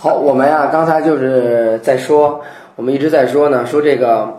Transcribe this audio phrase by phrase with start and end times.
[0.00, 2.40] 好，我们呀，刚才就是在说，
[2.76, 4.32] 我们一直在说呢，说这个，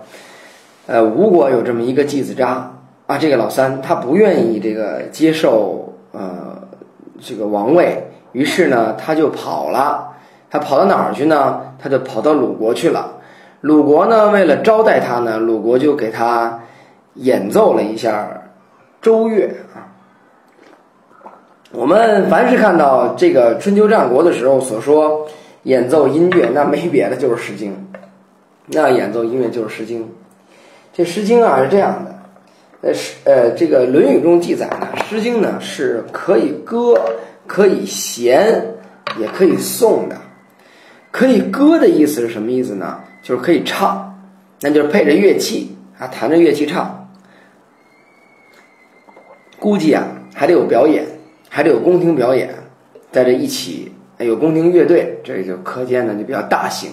[0.88, 2.72] 呃，吴国有这么一个季子札
[3.08, 6.58] 啊，这个老三他不愿意这个接受呃
[7.20, 8.02] 这个王位，
[8.32, 10.08] 于是呢，他就跑了，
[10.50, 11.60] 他跑到哪儿去呢？
[11.78, 13.16] 他就跑到鲁国去了。
[13.60, 16.58] 鲁国呢，为了招待他呢，鲁国就给他
[17.16, 18.44] 演奏了一下
[19.02, 19.92] 周乐啊。
[21.74, 25.28] 我们凡是看到这个春秋战国的时候所说
[25.64, 27.72] 演奏音乐，那没别的就是《诗经》，
[28.68, 30.04] 那演奏音乐就是《诗经》。
[30.94, 32.20] 这《诗经》啊是这样的，
[32.82, 36.94] 呃是呃这个《论语》中记载呢，《诗经》呢是可以歌、
[37.46, 38.76] 可以弦、
[39.20, 40.16] 也可以颂的。
[41.12, 43.00] 可以歌的意思是什么意思呢？
[43.24, 44.18] 就是可以唱，
[44.62, 47.10] 那就是配着乐器啊，弹着乐器唱。
[49.60, 51.06] 估计啊还得有表演，
[51.50, 52.54] 还得有宫廷表演，
[53.12, 56.92] 在这一起有宫廷乐队，这就可见呢就比较大型。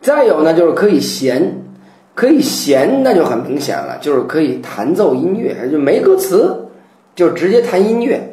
[0.00, 1.62] 再有呢就是可以弦，
[2.14, 6.68] 可以弦那就很明显了，就是可以弹奏音乐，就没歌词，
[7.14, 8.32] 就直接弹音乐。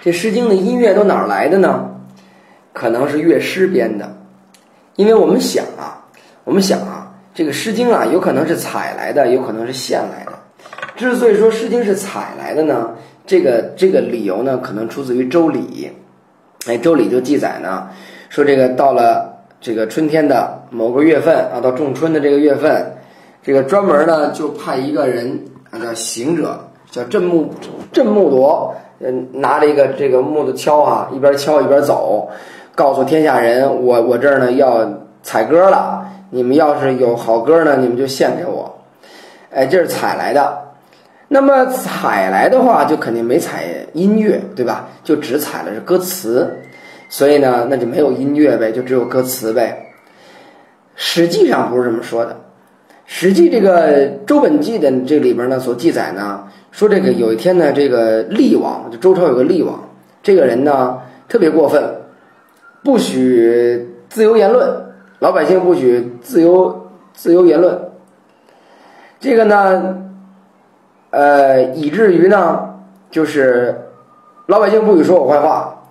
[0.00, 1.88] 这《诗经》的音乐都哪儿来的呢？
[2.72, 4.16] 可能是乐师编的，
[4.96, 6.04] 因为我们想啊，
[6.42, 10.32] 我们想啊，这个《诗经》啊，有可能是采来的，有可能是献来的。
[10.96, 12.90] 之所以说《诗经》是采来的呢，
[13.26, 15.90] 这个这个理由呢，可能出自于《周礼》。
[16.70, 17.88] 哎，《周礼》就记载呢，
[18.28, 22.94] 说这个到了这个春天的某个月份啊，到仲春的这个月份，
[23.42, 26.58] 这个专门呢就派一个人啊，叫行者，
[26.90, 27.50] 叫镇木
[27.92, 28.74] 镇木铎。
[29.04, 32.28] 嗯，拿着一个这个木头锹啊，一边敲一边走，
[32.72, 34.88] 告诉天下人，我我这儿呢要
[35.24, 38.72] 采歌了，你们要是有好歌呢，你们就献给我。
[39.50, 40.61] 哎，这是采来的。
[41.34, 44.86] 那么采来的话，就肯定没采音乐，对吧？
[45.02, 46.46] 就只采了是歌词，
[47.08, 49.94] 所以呢，那就没有音乐呗，就只有歌词呗。
[50.94, 52.38] 实际上不是这么说的。
[53.06, 59.82] 实际这个《周本纪》的这里边呢，所记载呢，说这个有一天呢，这个厉王，就周朝有个厉王，
[60.22, 60.98] 这个人呢
[61.28, 61.82] 特别过分，
[62.84, 64.70] 不许自由言论，
[65.18, 67.78] 老百姓不许自由自由言论。
[69.18, 69.96] 这个呢，
[71.12, 72.70] 呃，以至于呢，
[73.10, 73.82] 就是
[74.46, 75.82] 老百姓不许说我坏话，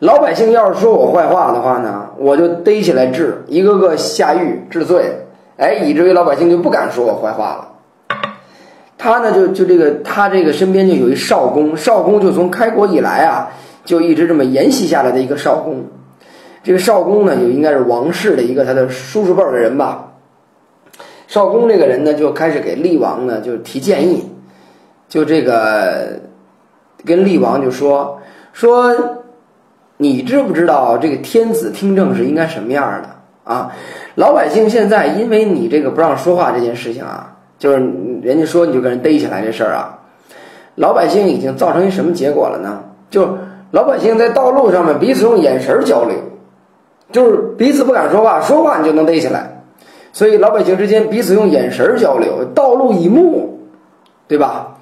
[0.00, 5.20] 老百姓要是说我坏话的话呢，我就逮起来治，一个个下狱治罪。
[5.56, 7.68] 哎，以至于老百姓就不敢说我坏话了。
[8.98, 13.50] 他呢，就就这个，他这个身边就有一少公，少公就从开国以来啊，
[13.84, 15.84] 就一直这么沿袭下来的一个少公。
[16.64, 20.14] 这个少公呢，就应该是王室的一个他的叔叔辈的人吧。
[21.28, 24.33] 少公这个人呢，就开始给厉王呢，就提建议，
[25.14, 26.18] 就这个
[27.04, 28.18] 跟厉王就说
[28.52, 28.92] 说，
[29.96, 33.08] 你知不知道这个天子听政是应该什么样的？
[33.44, 33.70] 啊，
[34.16, 37.76] 老百姓现在因为你这个不让说话这件事情啊，就是
[38.22, 40.00] 人家说你就给人逮起来这事儿啊，
[40.74, 42.82] 老百姓已经造成一什么结果了呢？
[43.08, 43.38] 就
[43.70, 46.16] 老百姓在道路上面彼此用眼神交流，
[47.12, 49.62] 就是彼此不敢说话，说话你就能逮起来，
[50.12, 53.60] 所以老百姓之间彼此用眼神交流，道路以目，
[54.26, 54.73] 对吧？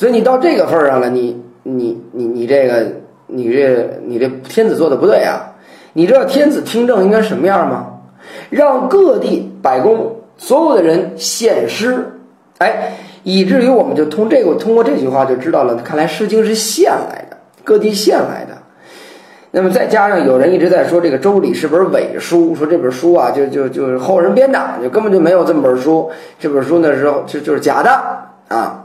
[0.00, 2.86] 所以你到这个份儿上了，你你你你这个
[3.26, 5.52] 你这你这天子做的不对啊！
[5.92, 7.86] 你知道天子听政应该什么样吗？
[8.48, 12.12] 让各地百公所有的人献诗，
[12.56, 12.94] 哎，
[13.24, 18.56] 以至于我们就通这个通过这句话就知道了，看来《诗经》是献来的，各地献来的。
[19.50, 27.90] 那么再加上有人一直在说这个《周礼》是本伪书，说这本书啊就就就是后人编的，就根本就没有这么本书，这本书那时候就就是假的
[28.48, 28.79] 啊。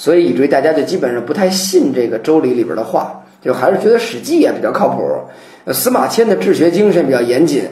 [0.00, 5.02] 所以以至于大家就基本上不太信这个《周礼》里边的话，就还是觉得《史记》也比较靠谱。
[5.72, 7.64] 司马迁的治学精神比较严谨，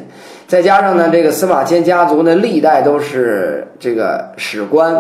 [0.48, 4.92] 再加上呢，这个司马迁家族呢，历代都是这个史官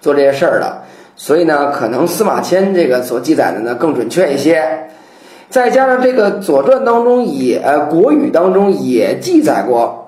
[0.00, 0.82] 做这些事儿的，
[1.16, 4.64] 所以呢，可能司马迁这个所记载的呢更准确一些。
[5.50, 10.07] 再加上这个《左传》当中也，呃，《国语》当中也记载过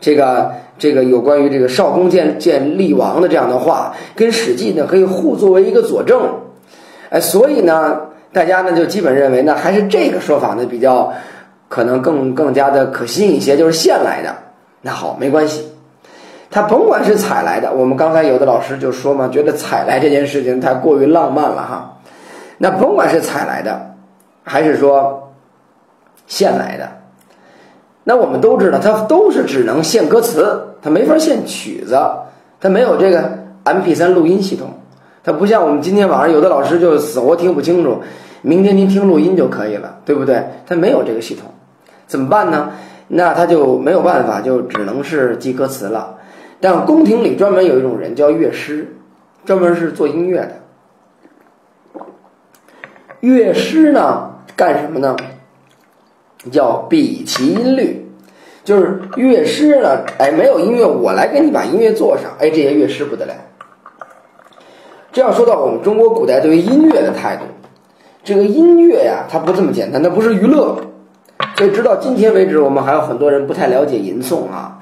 [0.00, 6.20] 这个这个有关于这个少公见见厉王的这样的话，跟《史记》呢可以互作为一个佐证。
[7.10, 8.00] 哎，所以呢，
[8.32, 11.12] 大家呢就基本认为呢，还是这个说法呢比较。
[11.70, 14.34] 可能更更加的可信一些，就是现来的。
[14.82, 15.70] 那好，没关系，
[16.50, 21.96] 他甭管是采来的，我们刚才有的老师就说嘛，觉得采来这件事情太过于浪漫了哈。
[22.58, 23.94] 那甭管是采来的，
[24.42, 25.30] 还是说
[26.26, 26.90] 现来的，
[28.10, 31.96] 那我们都知道，它都是只能献歌词，它没法献曲子，
[32.58, 34.68] 它没有这个 M P 三录音系统，
[35.22, 38.00] 它不像我们今天晚上有的老师就死活听不清楚，
[38.42, 40.44] 明天您听录音就可以了，对不对？
[40.66, 41.52] 它没有这个系统，
[42.08, 42.72] 怎么办呢？
[43.06, 46.16] 那他就没有办法，就只能是记歌词了。
[46.60, 48.92] 但宫廷里专门有一种人叫乐师，
[49.44, 50.56] 专门是做音乐的。
[53.20, 55.14] 乐师呢，干什么呢？
[56.50, 58.08] 叫比其音律，
[58.64, 63.34] 就是乐师呢，哎，没有音乐，我来给你把音乐做上，哎，这些乐师不得了。
[65.12, 67.42] 这要说到我们中国古代对于音乐的态度，
[68.22, 70.76] 这个音乐呀，它不这么简单，它不是娱乐。
[71.56, 74.78] 所以直到今天为止，我们还有很多人不太了解吟诵啊，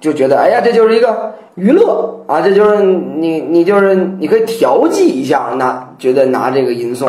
[0.00, 7.08] 就觉得哎呀，这就是一个娱乐啊，这就是你你就是你可以调剂一下，那觉得拿这个吟诵，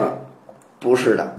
[0.80, 1.36] 不是的。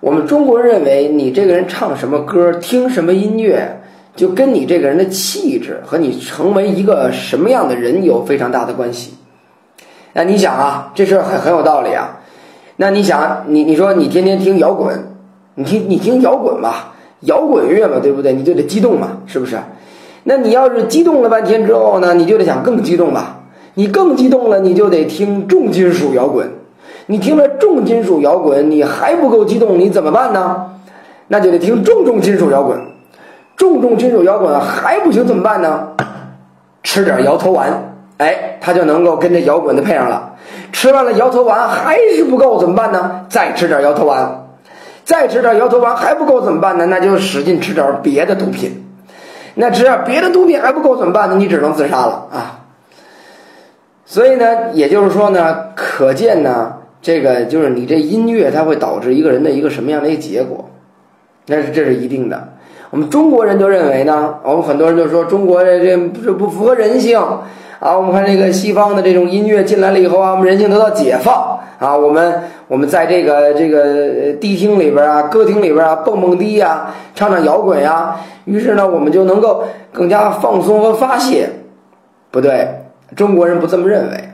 [0.00, 3.82] 我们中国人认为，你这个人唱什么歌，听什么音乐，
[4.16, 9.12] 就跟你这个人的气质和你成为一个什么样的人有非常大的关系。
[10.14, 12.18] 那你想啊，这事很很有道理啊。
[12.76, 14.98] 那你想，你你说你天天听摇滚，
[15.54, 18.32] 你听你听摇滚吧，摇滚乐嘛，对不对？
[18.32, 19.58] 你就得激动嘛，是不是？
[20.24, 23.42] 那你要是激动了半天之后呢，你就得想更激动吧。
[23.74, 26.50] 你更激动了，你就得听重金属摇滚。
[27.10, 30.76] 你听了重金属摇滚，你还不够激动，你怎么办呢？
[31.26, 32.80] 那就得听重重金属摇滚。
[33.56, 35.88] 重重金属摇滚还不行，怎么办呢？
[36.84, 37.96] 吃点摇头丸。
[38.18, 40.34] 哎，他就能够跟这摇滚的配上了。
[40.70, 43.22] 吃完了摇头丸还是不够，怎么办呢？
[43.28, 44.44] 再吃点摇头丸，
[45.04, 46.86] 再吃点摇头丸还不够怎么办呢？
[46.86, 48.86] 那就使劲吃点别的毒品。
[49.54, 51.34] 那吃点别的毒品还不够怎么办呢？
[51.38, 52.60] 你只能自杀了啊！
[54.06, 60.68] 所以呢，也就是说呢，可见呢，这个就是你这音乐它会导致一个人的一个什么样的一个结果？
[61.46, 62.48] 那是这是一定的。
[62.90, 67.20] 我们中国人就认为呢，我们很多人就说中国这这不不符合人性。
[67.80, 81.48] 啊，我们看这个西方的这种音乐进来了以后啊，我们人性得到解放啊，我们我们在这个这个迪厅里边啊，歌厅里边啊，蹦蹦迪呀，唱唱摇滚呀，于是呢，我们就能够更加放松和发泄。
[82.30, 82.68] 不对，
[83.16, 84.28] 中国人不这么认为，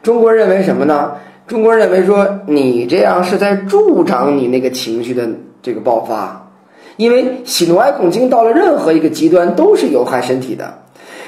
[0.00, 1.14] 中国认为什么呢？
[1.48, 5.26] 中国人认为说你这样是在助长你那个情绪的
[5.62, 6.50] 这个爆发，
[6.98, 10.82] 因为喜怒哀恐惊到了任何一个极端都是有害身体的。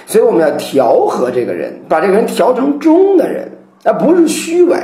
[0.07, 3.51] 所以我们要调和这个人，把这个人调成中的人，
[3.83, 4.77] 而不是虚伪。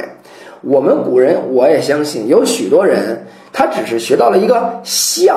[0.62, 5.36] 我们古人，我也相信有许多人，他只是学到了一个相，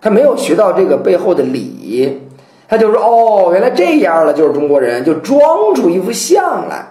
[0.00, 2.20] 他没有学到这个背后的理。
[2.68, 6.84] 他就说：“哦，原来这样了，就是中国人，就装出一副相来。”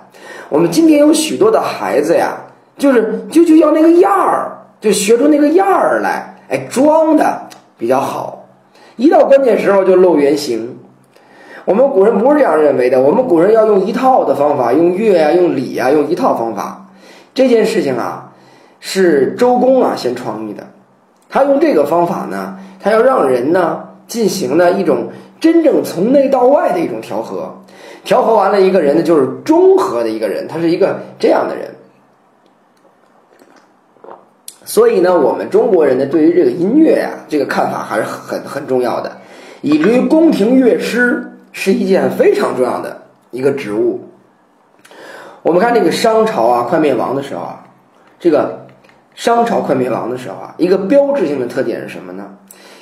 [0.49, 2.37] 我们今天有许多的孩子呀，
[2.77, 7.41] 就是就就要那个样儿，就学出那个样儿来，哎，装的
[7.77, 8.45] 比较好，
[8.95, 10.77] 一到关键时候就露原形。
[11.65, 16.85] 我们古人不是这样认为的，我们古人要用一套的方法，用乐啊，用礼啊，用一套方法。
[17.33, 18.31] 这件事情啊，
[18.79, 20.65] 是周公啊先创立的。
[21.29, 25.09] 他用这个方法呢，他要让人呢进行呢一种
[25.39, 27.53] 真正从内到外的一种调和。
[28.05, 31.69] 调和完了，一个人呢就是中和的一个人，他是一个这样的人。
[34.67, 39.11] 所以呢，我们中国人呢对于这个音乐啊这个看法还是很很重要的，
[39.61, 41.23] 以至于宫廷乐师。
[41.53, 43.99] 是一件非常重要的一个职务。
[45.41, 47.63] 我们看这个商朝啊，快灭亡的时候啊，
[48.19, 48.67] 这个
[49.15, 52.29] 商朝快灭亡的时候啊，一个标志性的特点是什么呢？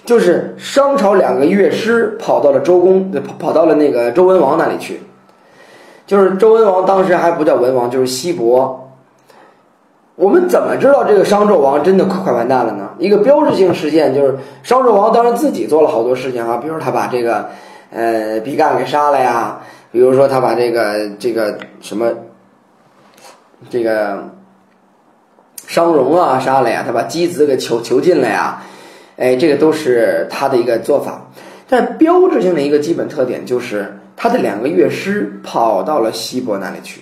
[0.04, 5.00] 就是商朝两个乐师跑到了周公，跑跑到了那个周文王那里去。
[6.06, 8.85] 就是周文王当时还不叫文王，就是西伯。
[10.16, 12.92] 我们怎么知道这个商纣王真的快快完蛋了呢？
[13.00, 17.50] 一个标志性事件就是商纣王当然自己做了好多事情啊，比如他把这个。
[17.92, 19.62] 呃，比干给杀了呀。
[19.92, 22.12] 比如说，他把这个这个什么，
[23.70, 24.32] 这个
[25.66, 26.84] 商容啊杀了呀。
[26.86, 28.64] 他把姬子给囚囚禁了呀。
[29.16, 31.28] 哎，这个都是他的一个做法。
[31.70, 37.02] 但标志性的一个基本特点就是，他的两个乐师跑到了西伯那里去。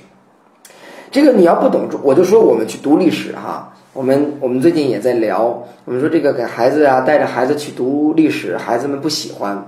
[1.14, 3.72] 这个你要不懂，我就说我们去读历史哈。
[3.94, 5.44] 我们我们最近也在聊，
[5.86, 9.64] 我们说这个给孩子啊，带着孩子去读历史，孩子们不喜欢。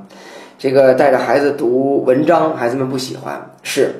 [0.57, 3.93] 这个带着孩子读文章，孩子们不喜欢，是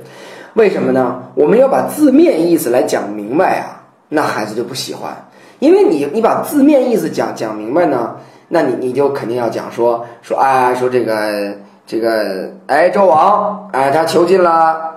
[0.56, 1.22] 为什么呢？
[1.36, 5.16] 我们要把字面意思来讲明白啊，那孩子就不喜欢，
[5.60, 8.16] 因为你你把字面意思讲讲明白呢，
[8.48, 14.96] 那你你就肯定要讲说说啊，说这个这个哎，周王哎，他囚禁了，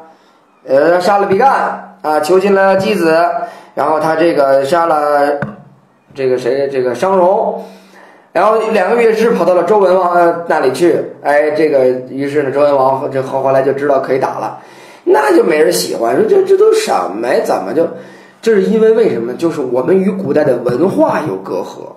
[0.66, 3.16] 呃，杀了比干啊，囚禁了姬子，
[3.74, 5.40] 然后他这个杀了
[6.14, 7.64] 这个谁，这个商容。
[8.32, 14.60] 然后两个乐师跑到了周文王那里去，哎，这个于是呢，周文王这后后来就知道可以打了。
[15.04, 16.14] 那就没人喜欢。
[16.16, 17.40] 说这这都什么呀？
[17.44, 17.88] 怎么就？
[18.40, 19.34] 这是因为为什么？
[19.34, 21.90] 就是我们与古代的文化有隔阂，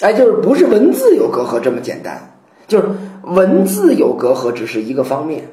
[0.00, 2.30] 哎，就是不是文字有隔阂这么简单，
[2.68, 2.88] 就是
[3.24, 5.48] 文字有隔阂只是一个方面，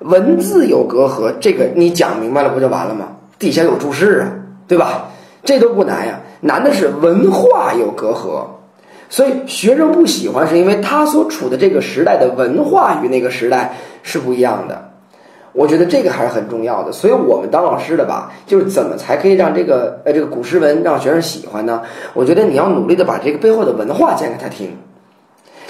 [0.00, 3.08] 文字有隔阂，这个你讲明白了不就完了吗？
[3.38, 4.32] 底下有注释啊，
[4.66, 5.08] 对吧？
[5.42, 8.44] 这都不难呀，难的是文化有隔阂，
[9.08, 14.90] 所以学生不喜欢，是因为他所处的这个时代的文化与那个时代是不一样的。
[15.52, 21.80] 我觉得这个还是很重要的，所以我们当老师的吧，就是怎么才可以让这个呃这个古诗文让学生喜欢呢？
[22.12, 24.76] 我觉得你要努力的把这个背后的文化讲给他听，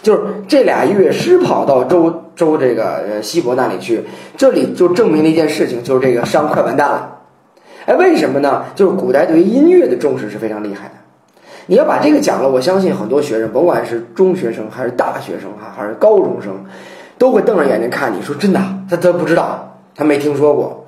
[0.06, 4.04] 就是这俩乐师跑到周周这个呃西伯那里去，
[4.36, 7.18] 这里就证明了一件事情，就是这个商快完蛋了。
[7.86, 8.66] 哎，为什么呢？
[8.76, 10.94] 就是古代对于音乐的重视是非常厉害的。
[11.66, 16.64] 你要把这个讲了，我相信很多学生，甭管是中学生还是大学生哈，还是高中生，
[17.18, 19.72] 都会瞪着眼睛看你说真的，他他不知道。
[19.96, 20.84] 他没听说过，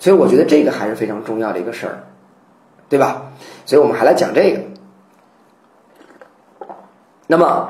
[0.00, 2.02] 所以我觉得这个还是非常重要的一个事儿，
[2.88, 3.22] 对吧？
[3.64, 4.58] 所以我们还来讲这个。
[7.28, 7.68] 那么，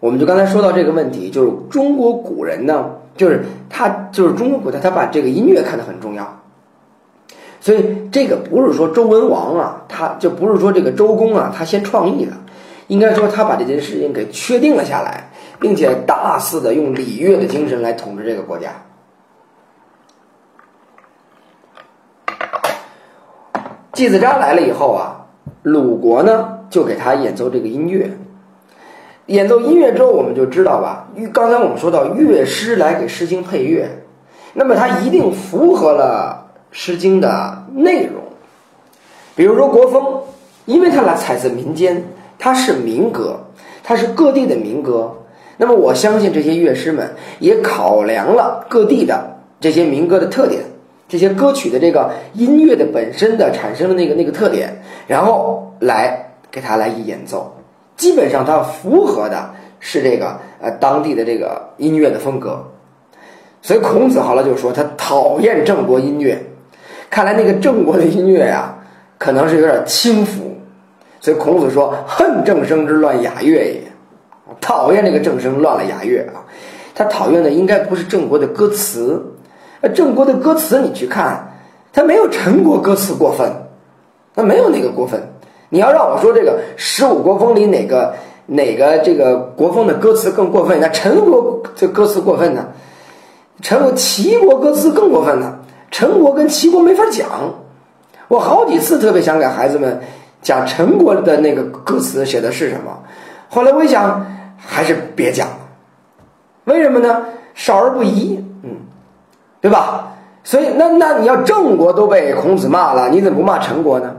[0.00, 6.40] 我们就刚才说到这个问题，就是中国古人呢，就是他就是中国古代，他把这个音乐看得很重要，
[7.60, 12.32] 所以这个不是说周文王啊，他就不是说这个周公啊，他先创意的，
[12.86, 15.30] 应该说他把这件事情给确定了下来，
[15.60, 18.70] 并且大肆的用礼乐的精神来统治这个国家。
[23.92, 25.26] 季子札来了以后啊，
[25.62, 28.10] 鲁国呢就给他演奏这个音乐。
[29.30, 33.88] 演奏音乐之后，我们就知道吧，刚才我们说到乐师来给《诗经》配乐，
[34.54, 38.14] 那么它一定符合了《诗经》的内容。
[39.36, 40.04] 比如说国风，
[40.66, 42.02] 因为它来采自民间，
[42.40, 43.38] 它是民歌，
[43.84, 45.16] 它是各地的民歌。
[45.58, 47.08] 那么我相信这些乐师们
[47.38, 50.62] 也考量了各地的这些民歌的特点。
[51.08, 57.52] 这些歌曲的这个音乐的本身的产生的那个那个特点，然后来给他来演奏，
[58.00, 62.64] 基本上它符合的是这个呃当地的这个音乐的风格，
[63.60, 66.42] 所以孔子后来就说他讨厌郑国音乐，
[67.10, 68.74] 看来那个郑国的音乐呀，
[69.18, 70.56] 可能是有点轻浮，
[71.20, 73.82] 所以孔子说恨郑生之乱雅乐也，
[74.62, 76.40] 讨厌这个郑生乱了雅乐啊，
[76.94, 79.22] 他讨厌的应该不是郑国的歌词。
[79.82, 81.52] 那郑国的歌词你去看，
[81.92, 83.46] 他没有陈国歌词过分，
[84.34, 85.20] 他没有那个过分。
[85.70, 88.14] 你要让我说这个十五国风里哪个
[88.46, 90.78] 哪个这个国风的歌词更过分？
[90.78, 92.66] 那陈国这歌词过分呢？
[93.62, 95.58] 陈国齐国歌词更过分呢？
[95.90, 97.28] 陈国跟齐国没法讲。
[98.28, 100.00] 我好几次特别想给孩子们
[100.42, 102.98] 讲陈国的那个歌词写的是什么，
[103.48, 105.56] 后来我一想还是别讲了。
[106.64, 107.24] 为什么呢？
[107.54, 108.44] 少儿不宜。
[108.62, 108.76] 嗯
[109.60, 110.14] 对吧？
[110.42, 114.16] 所以那那你要郑国都被孔子骂了，你怎么不骂陈国呢？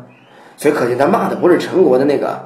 [0.62, 2.40] 所以可见他骂的不是陈国的那个，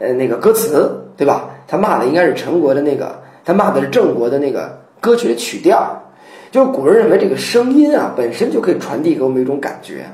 [0.00, 1.48] 呃，那个歌词，对吧？
[1.68, 6.02] 他骂的应该是陈国的那个，他骂的是郑国的那个歌曲的曲调。
[6.50, 10.06] 就是古人认为这个声音啊，本身就可以传递给我们一种感觉，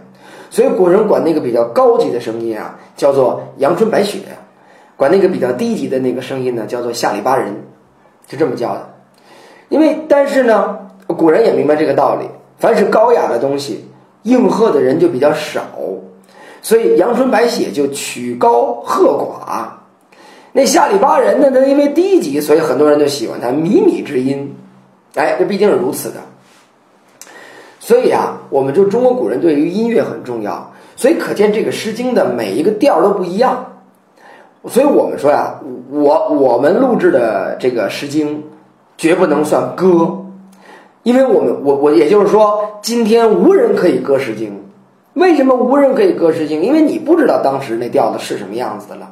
[0.50, 4.18] 所以古人管那个比较高级的声音啊，叫做阳春白雪；
[4.94, 7.54] 管那个比较低级的那个声音呢，叫做下里巴人，
[8.26, 8.90] 就这么叫的。
[9.70, 10.78] 因为但是呢。
[11.14, 13.86] 古人也明白这个道理，凡是高雅的东西，
[14.22, 15.60] 应和的人就比较少，
[16.62, 19.64] 所以阳春白雪就曲高和寡。
[20.52, 21.50] 那下里巴人呢？
[21.50, 24.54] 他因为低级，所以很多人就喜欢他靡靡之音。
[25.14, 26.16] 哎，这毕竟是如此的。
[27.80, 33.66] 所以啊，我们就中国古人对于音乐很重要，所以可见这个《诗经》的每一个调都不一样。
[34.68, 35.58] 所以我们说呀，
[35.90, 38.38] 我我们录制的这个《诗经》，
[38.96, 40.18] 绝不能算歌。
[41.02, 44.50] 因为我们我我也就是说，今天无人可以歌《诗经》，
[45.14, 46.60] 为什么无人可以歌《诗经》？
[46.62, 49.10] 因为你不知道当时那调子是什么样子的了。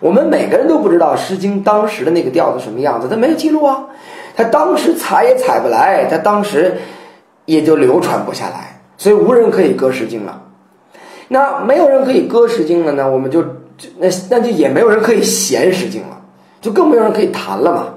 [0.00, 3.86] 我们每个人都不知道《诗经》当时的那个调子什么样子，他没有记录啊，
[4.36, 6.76] 他当时采也采不来，他当时
[7.46, 10.40] 也就流传不下来，所以无人可以歌《诗经》了。
[11.28, 13.42] 那没有人可以歌《诗经》了呢，我们就
[13.98, 16.20] 那那就也没有人可以弦《诗经》了，
[16.60, 17.94] 就更没有人可以弹了嘛。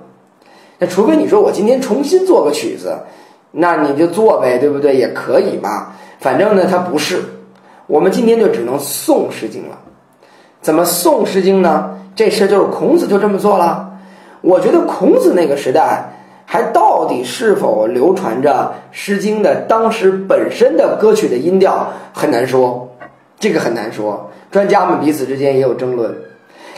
[0.79, 2.97] 那除非你说我今天重新做个曲子。
[3.59, 4.95] 那你就做呗，对不对？
[4.95, 5.93] 也可以嘛。
[6.19, 7.21] 反正呢，它不是。
[7.85, 9.77] 我们今天就只能诵《诗经》了。
[10.61, 11.91] 怎么诵《诗经》呢？
[12.15, 13.91] 这事就是孔子就这么做了。
[14.41, 16.11] 我觉得孔子那个时代
[16.45, 22.89] 还到底是否流传着《诗经》的当时本身的歌曲的音调很难说，
[23.39, 24.29] 这个很难说。
[24.49, 26.13] 专家们彼此之间也有争论。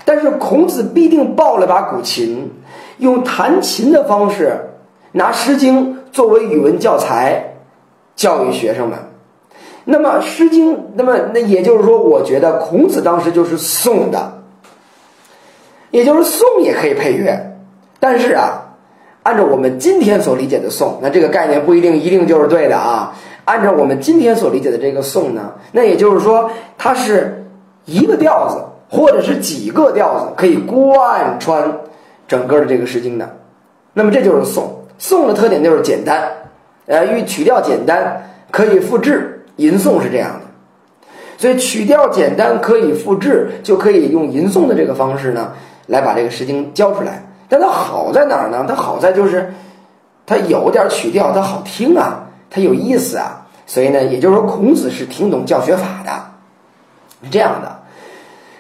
[0.03, 2.51] 但是孔子必定抱了把古琴，
[2.98, 4.69] 用弹琴的方式
[5.13, 5.96] 拿《诗经》。
[6.12, 7.53] 作为语文教材
[8.15, 8.98] 教育学生们。
[9.91, 14.34] 那么《诗经》，那么那也就是说，我觉得孔子当时就是宋的，
[15.89, 17.58] 也就是宋也可以配乐，
[18.00, 18.75] 但是啊，
[19.24, 23.15] 按照我们今天所理解的宋，那这个概念不一定一定就是对的啊。
[23.46, 27.43] 按照我们今天所理解的这个宋呢，那也就是说，它是
[27.86, 31.79] 一个调子，或者是几个调子可以贯穿
[32.27, 33.27] 整个的这个《诗经》的。
[33.93, 34.75] 那么这就是宋。
[35.00, 36.29] 宋的特点就是简单，
[36.86, 39.38] 呃，与曲调简单，可以复制。
[39.60, 40.42] 吟诵是这样的，
[41.38, 45.51] 所以曲调简单，可以复制，就可以用吟诵的这个方式呢，
[45.88, 47.24] 来把这个《诗经》教出来。
[47.48, 48.66] 但它好在哪儿呢？
[48.68, 49.54] 它好在就是，
[50.25, 53.46] 它有点曲调，它好听啊，它有意思啊。
[53.66, 56.12] 所以呢，也就是说，孔子是挺懂教学法的，
[57.24, 57.80] 是这样的。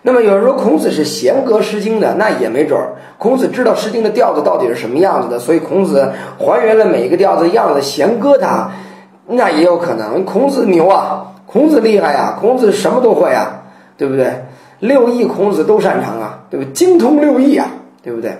[0.01, 2.95] 那么有人说孔子是弦歌《诗经》的，那也没准儿。
[3.17, 8.69] 孔子知道《诗经》的调子到底是什么样子的，所以孔子还原了每一个调子的样子，弦歌它。
[9.31, 13.61] 那也有可能，孔子牛啊，孔子厉害呀，孔子什么都会啊，
[13.95, 14.33] 对不对？
[14.79, 16.71] 六艺孔子都擅长啊，对不对？
[16.73, 17.67] 精通六艺啊，
[18.01, 18.35] 对不对？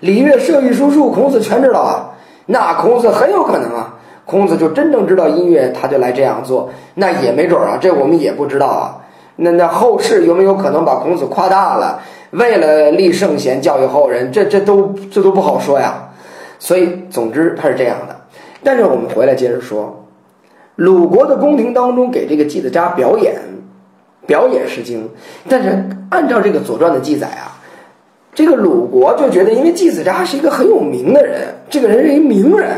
[0.00, 2.10] 礼乐射御书数，孔子全知道啊。
[2.46, 8.96] 那孔子很有可能啊，孔子就真正知道音乐，他就来这样做，那也没准啊，这我们也不知道啊。
[9.36, 14.32] 那那后世有没有可能把孔子夸大了，为了立圣贤，教育后人？
[14.32, 16.08] 这这都这都不好说呀。
[16.58, 18.16] 所以，总之他是这样的。
[18.64, 20.01] 但是我们回来接着说。
[20.76, 23.34] 鲁国的宫廷当中给这个季子札表演，
[24.26, 25.04] 表演《诗经》，
[25.48, 27.60] 但是按照这个《左传》的记载啊，
[28.34, 32.70] 这个鲁国就觉得，因为季子札是一个很有名的人，这个人是一名人，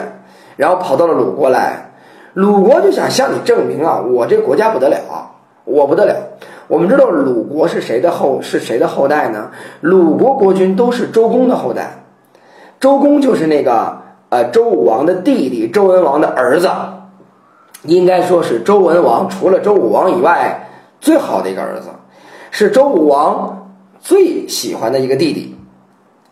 [0.57, 1.89] 然后跑到了鲁国来，
[2.33, 4.99] 鲁国就想向你证明啊，我这国家不得了，
[5.65, 6.17] 我不得了。
[6.67, 9.51] 我们知道鲁国是谁的后是谁的后代呢？
[9.81, 11.93] 鲁国国君都是周公的后代，
[12.81, 13.99] 周公就是那个
[14.31, 16.69] 呃周武王的弟弟，周文王的儿子。
[17.85, 20.69] 应该说是周文王除了周武王以外
[21.01, 21.89] 最好的一个儿子，
[22.51, 25.55] 是周武王最喜欢的一个弟弟。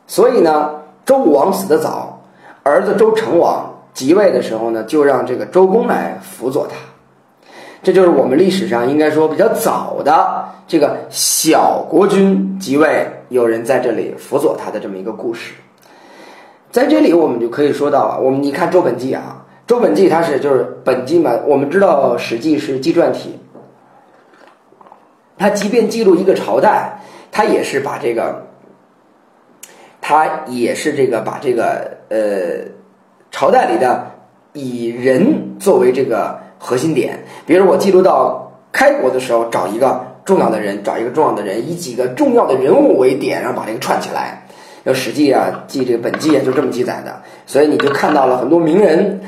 [0.06, 0.70] 所以呢，
[1.04, 2.22] 周武王死得早，
[2.62, 6.74] 儿子周成王即位的时候呢，就让这个周公来辅佐他。
[7.82, 15.54] 这就是我们历史上应该说比较早的这个小国君即位，有人在这里辅佐他的这么一个故事。
[16.70, 19.41] 在这里，我们就可以说到啊，我们你看《周本纪》啊。
[19.72, 23.38] 周本纪它是就是本纪嘛，我们知道《史记》是纪传体，
[25.38, 28.48] 它即便记录一个朝代，它也是把这个，
[30.02, 32.70] 它也是这个把这个呃
[33.30, 34.10] 朝代里的
[34.52, 44.46] 以人作为这个核心点，比如我记录到开国的时候，找一个重要的人，找一个重要的人，以几个重要的人物为点，然后把这个串起来。
[44.84, 49.22] 要《史记》啊，记这个本纪啊，就这么记载的，所以你就看到了很多名人。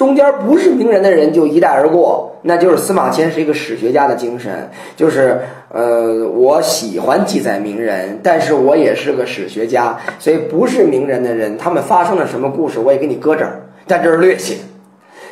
[0.00, 14.54] 中间不是名人的人就一带而过，那就是司马迁是一个史学家的精神，就是呃，我喜欢记载名人，但是我也是个史学家，所以不是名人的人，他们发生了什么故事，我也给你搁这儿，但这是略写，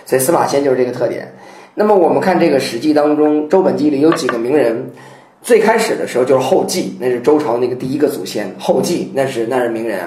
[0.04, 1.32] 所以司马迁就是这个特点。
[1.72, 4.90] 那么我们看这个《史记》当中，《周本纪》里有几个名人，
[5.40, 10.00] 最开始的时候就是后稷，那是周朝那个第一个祖先，后稷那是那是名人，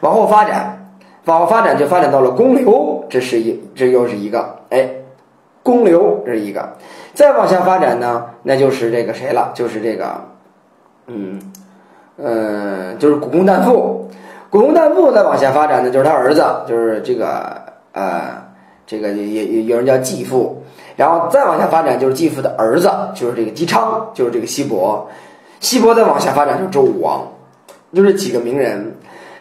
[0.00, 0.81] 往后发展。
[1.26, 4.90] 往后发展就发展到了公刘，这是一，这又是一个，哎，
[5.62, 6.68] 公刘这是一个，
[7.14, 9.52] 再往下发展呢，那就是这个谁了？
[9.54, 10.20] 就是这个，
[11.06, 11.40] 嗯，
[12.16, 14.08] 呃，就是古公旦父，
[14.50, 17.56] 古公旦父再往下发展呢，就是他儿子，就是这个，
[17.92, 18.42] 呃，
[18.84, 20.60] 这个也也有人叫继父，
[20.96, 25.08] 然后再往下发展就是继父的儿子，就是这个姬昌，就是这个西伯，
[25.60, 27.22] 西伯再往下发展就周武王，
[27.94, 28.92] 就是几个名人。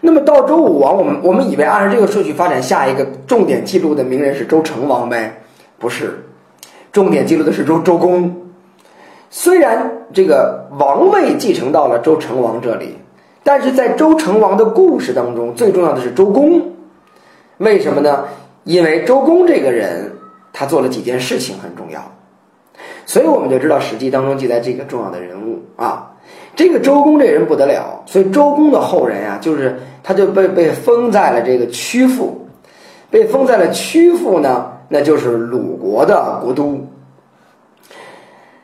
[0.01, 5.41] 那么到周武王，我们我们以为按照这个顺序发展，下一个重点记录的名人是周成王呗？
[5.77, 6.23] 不是，
[6.91, 8.35] 重点记录的是周周公。
[9.29, 12.97] 虽然这个王位继承到了周成王这里，
[13.43, 16.61] 但是在周成王的故事当中，最重要的是周公。
[17.59, 18.25] 为什么呢？
[18.63, 20.11] 因为周公这个人，
[20.51, 22.11] 他做了几件事情很重要，
[23.05, 26.10] 所以我们就知道《史记》当中记载这个重要的人物啊。
[26.55, 32.45] 这个周公这人不得了，所以周公的后人呀，就是他就被被封在了这个曲阜，
[33.09, 36.77] 被封在了曲阜呢，那就是鲁国的国都。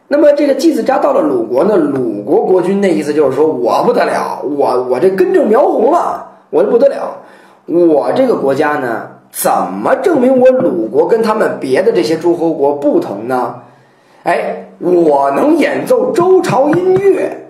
[0.09, 7.17] 那么这个季子家到了鲁国呢，鲁国国君那意思就是说我不得了，我我这根正苗红了，我不得了，
[7.65, 13.55] 我这个国家呢，怎么证明我鲁国跟他们别的这些诸侯国不同呢？
[14.23, 17.46] 哎，我能演奏周朝音乐。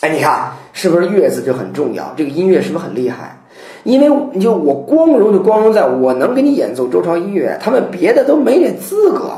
[0.00, 2.12] 哎，你看是不是乐字就很重要？
[2.16, 3.36] 这个音乐是不是很厉害？
[3.84, 9.32] 因为你就我光荣就光荣在我能给你演奏周朝音乐，他们别的都没这资格，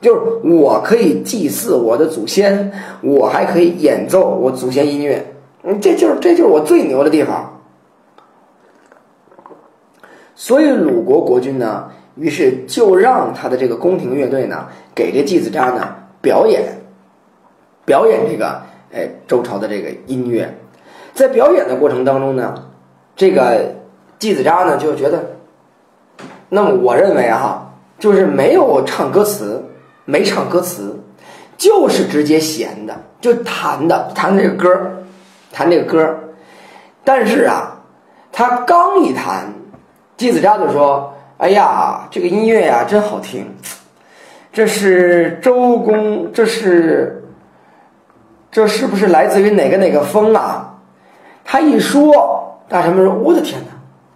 [0.00, 5.24] 就是我可以祭祀我的祖先，我还可以演奏我祖先音乐，
[5.64, 7.60] 嗯，这就是这就是我最牛的地方。
[10.34, 16.62] 所以鲁国国君呢，于是就让他的这个宫廷乐队呢，给这季子扎呢表演，
[17.84, 20.54] 表演这个哎周朝的这个音乐，
[21.14, 22.54] 在表演的过程当中呢，
[23.16, 23.74] 这个
[24.18, 25.36] 季子扎呢就觉得，
[26.48, 29.64] 那么我认为哈，就是没有唱歌词，
[30.04, 30.98] 没唱歌词，
[31.56, 34.68] 就是直接弦的，就弹的弹这个歌，
[35.50, 36.18] 弹这个歌，
[37.02, 37.80] 但是啊，
[38.30, 39.52] 他刚一弹。
[40.14, 43.44] 季子扎就说：“哎呀，这个音乐呀，真好听！
[44.52, 47.21] 这是周公，这是，
[48.52, 50.68] 这是不是来自于哪个哪个风啊？”
[51.44, 53.66] 他一说，大臣们说：“我的天哪，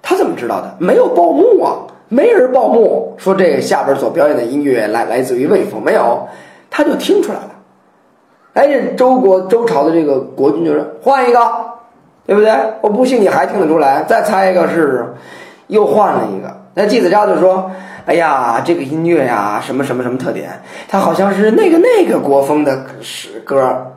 [0.00, 0.76] 他怎么知道的？
[0.78, 1.74] 没有报幕啊，
[2.08, 6.28] 没人报幕说这下边所表演的音乐来来自于魏风，没有，
[6.70, 7.50] 他就听出来了。
[8.54, 11.40] 哎，这周国周朝的这个国君就说：换一个，
[12.26, 12.54] 对不对？
[12.80, 15.14] 我不信你还听得出来，再猜一个试试。”
[15.66, 17.68] 又换了一个，那季子扎就说
[18.06, 20.48] ：“哎呀，这个音乐呀，什么什么什么特点？
[20.88, 23.92] 它好像是那个那个国风的诗歌。”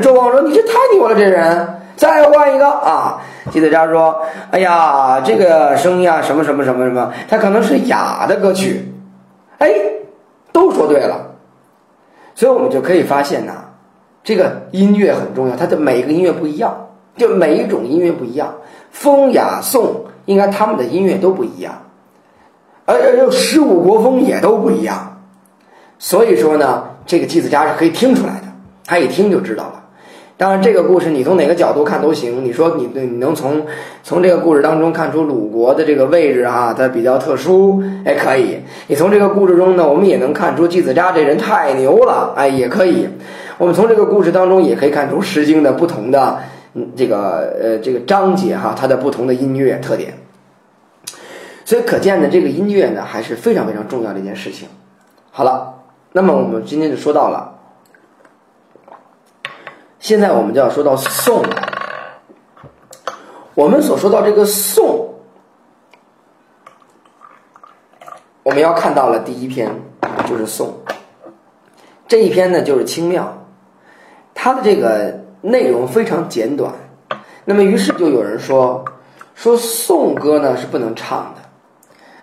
[0.00, 1.80] 周王说：“你这太牛了，这人！
[1.96, 8.92] 再换一个啊！”季子扎说：“哎呀，这个声音啊，什么什么什么什么，它可能是雅的歌曲。”
[9.58, 9.72] 哎，
[10.52, 11.34] 都说对了，
[12.34, 13.52] 所以我们就可以发现呐，
[14.22, 18.54] 这个音乐很重要，它的每个音乐不一样，就每一种音乐不一样。
[18.90, 21.72] 风雅颂应该他们的音乐都不一样，
[22.84, 25.18] 而而十五国风也都不一样，
[25.98, 28.48] 所以说呢，这个季子家是可以听出来的，
[28.84, 29.84] 他一听就知道了。
[30.36, 32.44] 当然，这个故事你从哪个角度看都行。
[32.44, 33.64] 你说你你能从
[34.02, 38.58] 从这个故事当中看出鲁国的这个位置啊，它比较特殊，哎，可以。
[38.86, 43.08] 你从这个故事中呢，我们也能看出季子扎这人太牛了，哎，也可以。
[43.58, 46.38] 我们从这个故事当中也可以看出《诗经》的不同的。
[46.94, 50.12] 这个呃，这个章节哈，它的不同的音乐特点，
[51.64, 54.68] 所以可见呢，这个音乐呢还是非常非常重要的一件事情。
[55.30, 55.72] 好了，
[56.12, 57.55] 那么我们今天就说到了，
[60.06, 61.42] 现在我们就要说到颂。
[63.54, 65.12] 我们所说到这个颂，
[68.44, 69.68] 我们要看到了第一篇
[70.28, 70.72] 就是颂，
[72.06, 73.36] 这一篇呢就是清妙，
[74.32, 75.26] 它的这个。
[75.42, 76.72] 内容非常简短，
[77.44, 78.84] 那么于是就有人说，
[79.34, 81.42] 说颂歌呢是不能唱的。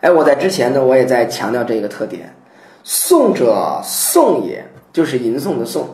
[0.01, 2.35] 哎，我在之前呢，我也在强调这个特点，
[2.83, 5.87] 颂者颂也，就是吟诵的颂。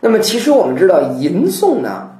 [0.00, 2.10] 那么其实我们知道吟诵呢，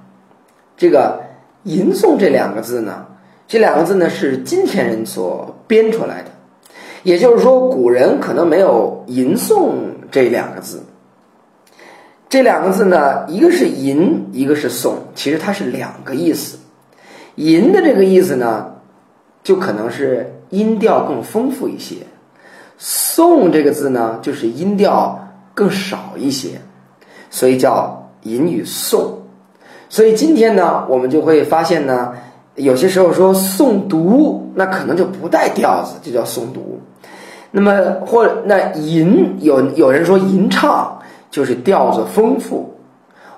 [0.76, 1.20] 这个
[1.64, 3.06] 吟诵这两个字呢，
[3.46, 6.30] 这两个字呢是今天人所编出来的，
[7.02, 9.74] 也就是说古人可能没有吟诵
[10.10, 10.82] 这两个字。
[12.28, 16.58] 这两个字呢，一个是吟，一个是诵，其实它是两个意思。
[17.36, 18.72] 吟的这个意思呢，
[19.44, 21.98] 就可能是音调更丰富一些；
[22.80, 25.16] 诵这个字呢，就是音调
[25.54, 26.60] 更少一些，
[27.30, 29.06] 所以叫吟与诵。
[29.88, 32.12] 所以今天呢，我们就会发现呢，
[32.54, 36.80] 有些时候说诵读，那可能就不带调子，就叫诵读。
[37.50, 37.72] 那么
[38.06, 40.92] 或那吟，有有人说吟唱。
[41.28, 42.72] 就是调子丰富，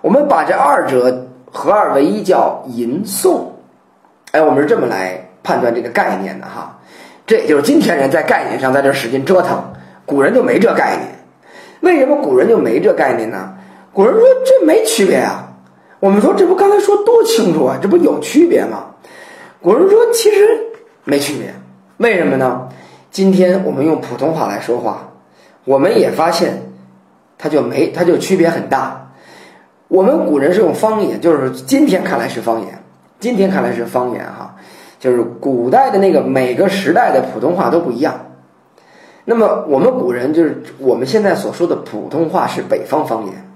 [0.02, 3.40] 我们把这二者合二为一叫吟诵，
[4.30, 6.78] 哎，我们是这么来判断这个概念的哈。
[7.26, 9.60] 这也就是今天人在概念上在这使劲折腾，
[10.06, 11.08] 古人就没这概念。
[11.80, 13.52] 为什么古人就没这概念呢？
[13.98, 15.54] 古人说这没区别啊。
[15.98, 18.94] 我们说这不刚才说多清楚啊，这不有区别吗？
[19.60, 20.46] 古人说其实
[21.02, 21.52] 没区别，
[21.96, 22.68] 为什么呢？
[23.10, 25.14] 今天我们用普通话来说话，
[25.64, 26.62] 我们也发现。
[27.38, 29.10] 它就没，它就区别很大。
[29.88, 32.84] 我们古人是用方言，就是今天看来是方言，
[33.18, 34.54] 今天看来是方言哈，
[35.00, 38.26] 就是古代的那个每个时代的普通话都不一样。
[39.24, 43.47] 那么我们古人就是我们现在所说的普通话是北方方言，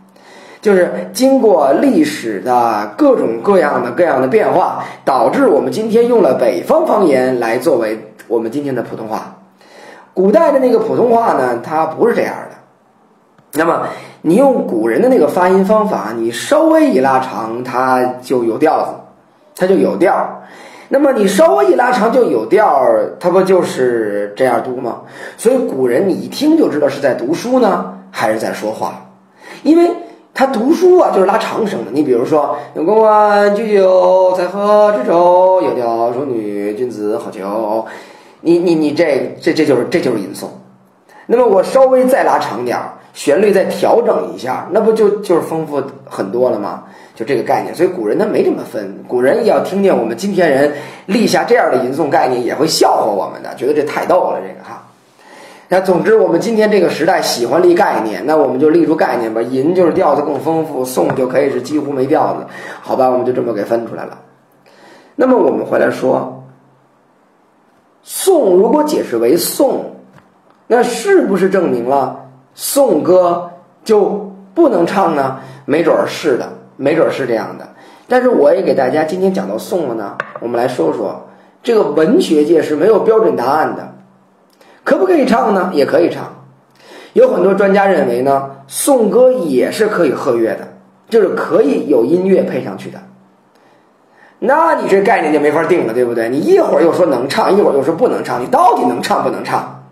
[0.63, 7.99] 就是经过历史的各种各样的各样的变化，导致我们今天用了北方方言来作为
[8.29, 9.37] 我们今天的普通话。
[10.15, 12.57] 古代的那个普通话呢，它不是这样的。
[13.55, 13.89] 那么，
[14.23, 18.93] 你用古人的那个发音方法，你稍微一拉长，它就有调子，
[19.57, 20.43] 它就有调
[20.89, 22.87] 那么你稍微一拉长就有调
[23.19, 25.01] 它不就是这样读吗？
[25.37, 29.05] 所以古人你一听就知道是在读书呢，还是在说话，
[29.65, 29.91] 因为
[30.43, 31.93] 他读书啊就是拉长声的。
[31.93, 37.85] 你比如说“有公安居酒，在河之洲，窈窕淑女，君子好逑”，
[38.43, 40.47] 你你你这这这就是这就是吟诵。
[41.27, 46.83] 那么我稍微再拉长点儿，旋律再调整一下，那不就就是丰富很多了吗？
[47.15, 49.05] 就这个概念，所以古人他没这么分。
[49.07, 50.73] 古人要听见我们今天人
[51.07, 54.83] 立下这样的吟诵概念，也会笑话我们的，觉得这太逗了，这个哈。
[55.73, 59.41] 那总之，我们今天这个时代喜欢立概念，那我们就立出概念吧。
[59.41, 62.45] 吟就是调子更丰富，颂就可以是几乎没调子，
[62.83, 63.09] 好吧？
[63.09, 64.19] 我们就这么给分出来了。
[65.17, 66.45] 那么我们回来说，
[68.03, 69.97] 颂如果解释为颂，
[70.67, 72.21] 那是不是证明了
[72.53, 73.51] 颂歌
[73.83, 75.41] 就不能唱呢？
[75.65, 77.67] 没准儿是的，没准儿是这样的。
[78.07, 81.27] 但是我也给大家今天讲到颂了呢，我们来说说
[81.63, 83.89] 这个文学界是没有标准答案的。
[84.85, 85.71] 可不可以唱呢？
[85.75, 86.45] 也可以唱。
[87.13, 90.69] 有很多专家认为呢，颂歌也是可以和乐的，
[91.09, 92.99] 就是可以有音乐配上去的。
[94.39, 96.29] 那你这概念就没法定了，对不对？
[96.29, 99.85] 你一会儿又说能唱，一会儿又说不能唱，你到底能唱不能唱？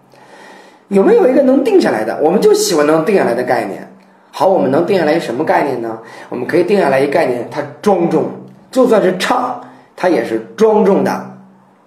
[0.88, 2.18] 有没有一个能定下来的？
[2.20, 3.92] 我们就喜欢能定下来的概念。
[4.32, 5.98] 好，我们能定下来什么概念呢？
[6.30, 8.24] 我们可以定下来一概念，它庄重，
[8.70, 9.60] 就算是唱，
[9.94, 11.32] 它也是庄重的，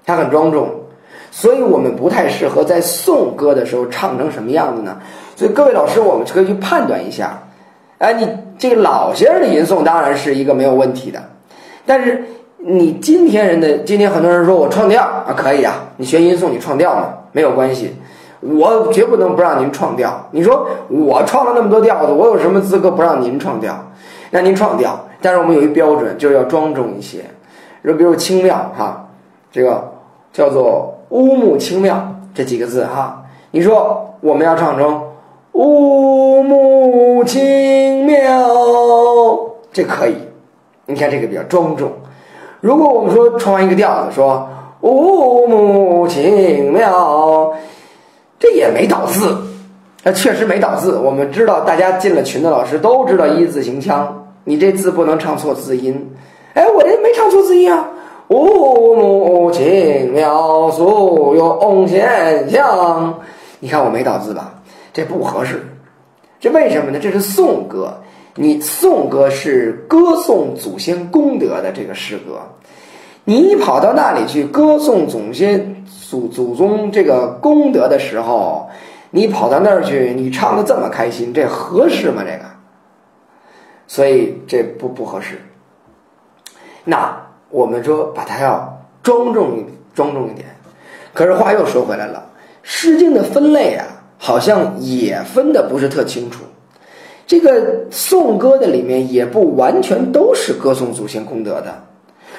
[0.06, 0.83] 它很庄重。
[1.36, 4.96] 所以我们不太适合在颂歌的时候唱成什么样子呢？
[5.36, 7.40] 所以各位老师，我们可以去判断一下。
[7.98, 11.20] 哎，你这个老先生的吟诵当然是一个没有问题的，
[11.88, 12.24] 但是
[12.58, 17.96] 你今天人的今天很多人说我创调啊，可以啊，你学吟诵你创调嘛，没有关系，
[18.42, 20.28] 我绝不能不让您创调。
[20.30, 23.76] 你说我创了那么多调子，我有什么资格不让您创调？
[24.30, 27.26] 那您创调，但是我们有一标准，就是要庄重一些，
[27.84, 29.08] 就比如清妙哈，
[29.52, 29.92] 这个
[30.32, 30.93] 叫做。
[31.14, 35.00] 乌木清妙这几个字哈，你说我们要唱成
[35.52, 38.20] 乌木清妙，
[39.72, 40.16] 这可以。
[40.88, 41.92] 你看这个比较庄重。
[42.62, 44.50] 如果我们说唱完一个调子，说
[44.82, 47.54] 乌木清妙，
[48.40, 49.38] 这也没倒字，
[50.04, 50.98] 那确实没倒字。
[50.98, 56.12] 我们知道，大家进了群的老师都知道一字行腔，你这字不能唱错字音。
[56.56, 57.88] 哎，我这没唱错字音啊。
[58.30, 63.20] 乌木清妙，素用仙香。
[63.60, 64.56] 你看我没倒字吧？
[64.94, 65.66] 这不合适。
[66.40, 67.00] 这为什么呢？
[67.02, 68.02] 这是颂歌，
[68.36, 72.40] 你颂歌是歌颂祖先功德的这个诗歌。
[73.26, 78.70] 你跑到那里去歌颂祖先祖祖宗这个功德的时候，
[79.12, 82.24] 你跑到那儿去，你唱的这么开心，这合适吗？
[82.26, 82.46] 这个，
[83.88, 85.42] 所以这不不合适。
[86.86, 87.18] 那。
[87.54, 89.64] 我们说把它要庄重
[89.94, 90.48] 庄重一点，
[91.14, 92.30] 可是话又说回来了，
[92.64, 93.86] 《诗经》的分类啊，
[94.18, 96.46] 好像也分的不是特清楚。
[97.28, 101.84] 这个颂歌的里面也不完全都是歌颂祖先功德的，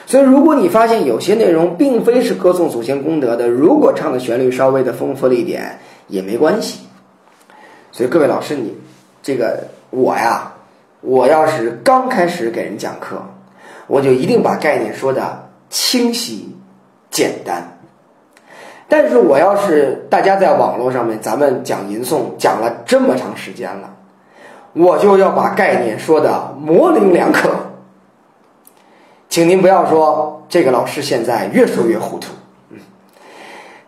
[0.05, 6.81] 所以如果你发现有些内容并非是歌颂祖先功德的，如果唱的旋律稍微的丰富了一点也没关系。
[7.92, 8.74] 所以各位老师，你
[9.22, 10.55] 这个我呀，
[11.03, 13.22] 我要是刚开始给人讲课。
[13.87, 16.57] 我就一定把概念说的清晰、
[17.11, 17.79] 简单。
[18.88, 23.90] 但是我要是大家在网络上面，咱们讲吟诵讲了这么长时间了，
[24.73, 27.51] 我就要把概念说的模棱两可。
[29.29, 32.29] 请您不要说这个老师现在越说越糊涂，
[32.70, 32.79] 嗯，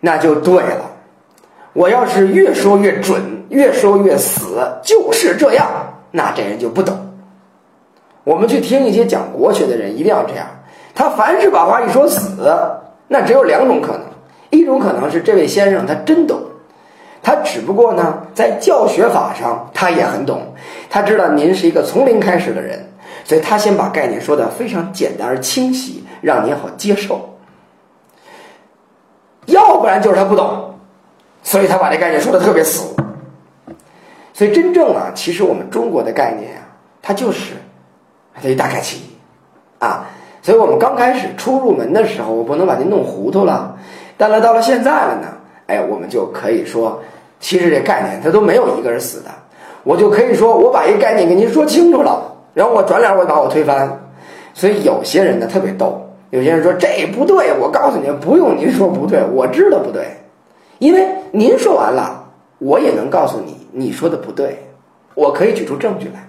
[0.00, 0.90] 那就对了。
[1.72, 5.68] 我要是越说越准，越说越死，就是这样，
[6.10, 7.05] 那这人就不懂。
[8.26, 10.44] 我们去听一些讲国学的人，一定要这样。
[10.92, 12.42] 他凡是把话一说死，
[13.06, 14.00] 那只有两种可能：
[14.50, 16.40] 一种可能是这位先生他真懂，
[17.22, 20.42] 他只不过呢在教学法上他也很懂，
[20.90, 22.84] 他知道您是一个从零开始的人，
[23.22, 27.38] 所以他先把概念说的非常简单而清晰，让您好接受。
[29.44, 30.74] 要不然就是他不懂，
[31.44, 32.92] 所以他把这概念说的特别死。
[34.32, 36.66] 所以真正啊，其实我们中国的概念啊，
[37.00, 37.52] 它就是。
[38.42, 39.02] 这一大概其，
[39.78, 40.06] 啊，
[40.42, 43.76] 所以我们刚开始初入门的时候，我不能把您弄糊涂了。
[44.16, 45.28] 但是到了现在了呢，
[45.66, 47.00] 哎，我们就可以说，
[47.40, 49.30] 其实这概念它都没有一个人死的。
[49.84, 52.20] 我就可以说，我把一个概念给您说清楚了，
[52.54, 53.88] 然后我转脸我把我推翻。
[54.52, 60.06] 所以有些人呢特别逗，有些人说这不对，我告诉您不用您说不对，我知道不对，
[60.78, 62.24] 因为您说完了，
[62.58, 64.58] 我也能告诉你你说的不对，
[65.14, 66.28] 我可以举出证据来。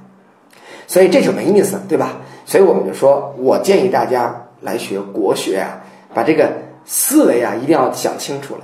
[0.88, 2.18] 所以这就没意思，对吧？
[2.46, 5.78] 所以我们就说，我建议大家来学国学啊，
[6.14, 6.50] 把这个
[6.86, 8.62] 思维啊一定要想清楚了。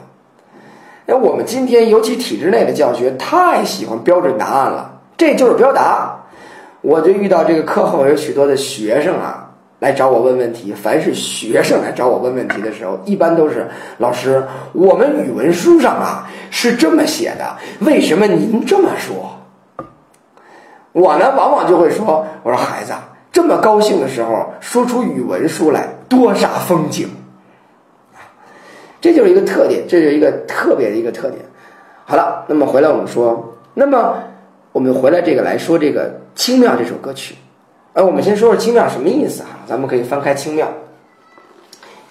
[1.06, 6.18] 那我们今天尤其体制内的教学太喜欢标准答案了，这就是标答。
[6.80, 19.30] 我就遇到这个课后有许多的学生啊，来找我问问题，凡是学生来找我问问题的时候，一般都是老师，我们语文书上啊是这么写的，为什么您这么说？
[20.93, 22.93] 我呢，往往就会说，我说孩子，
[23.32, 27.10] 这么高兴的时候，说出语文书来，多煞风景。
[29.01, 31.43] 这就是一个特点，这是一个特别的一个特点。
[32.06, 34.17] 好了，那么回来我们说，那么
[34.71, 37.36] 我们回来这个来说这个《清妙》这首歌曲。
[37.93, 39.49] 哎，我们先说说“清妙”什么意思哈？
[39.67, 40.67] 咱们可以翻开《清妙》，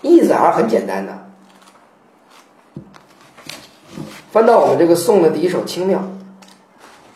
[0.01, 1.13] 意思还是很简单的。
[4.31, 5.99] 翻到我们这个宋的第一首《清妙》，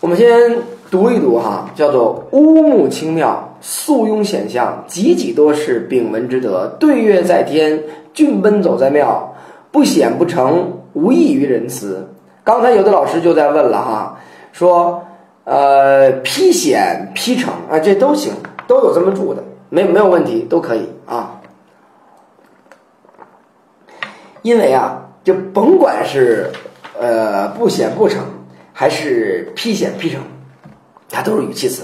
[0.00, 0.58] 我们先
[0.90, 6.66] 读一读哈，叫做“乌木清妙，素庸显象，几几多是丙文之德。
[6.78, 9.34] 对月在天，骏奔走在庙，
[9.70, 12.08] 不显不成，无异于仁慈。”
[12.44, 14.18] 刚才有的老师就在问了哈，
[14.52, 15.02] 说
[15.44, 18.32] 呃，披显披成啊，这都行。
[18.68, 21.40] 都有这么住的，没没有问题，都可以啊。
[24.42, 26.50] 因为啊，就甭管是
[26.98, 28.24] 呃不显不成，
[28.72, 30.20] 还是披显披成，
[31.10, 31.82] 它都是语气词，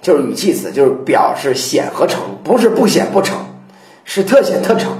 [0.00, 3.36] 就是语气词，就是表示显和成，不是不显不成，
[4.04, 4.92] 是特显特成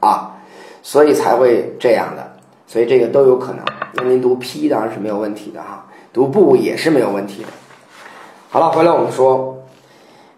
[0.00, 0.36] 啊，
[0.82, 2.32] 所以才会这样的，
[2.66, 3.64] 所以这个都有可能。
[3.94, 7.48] 那您读 p 当然是没有问题的哈，读不也是没有问题的。
[8.50, 9.54] 好了，回来我们说。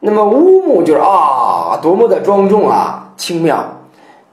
[0.03, 3.83] 那么乌木就是啊，多么的庄重啊，清妙，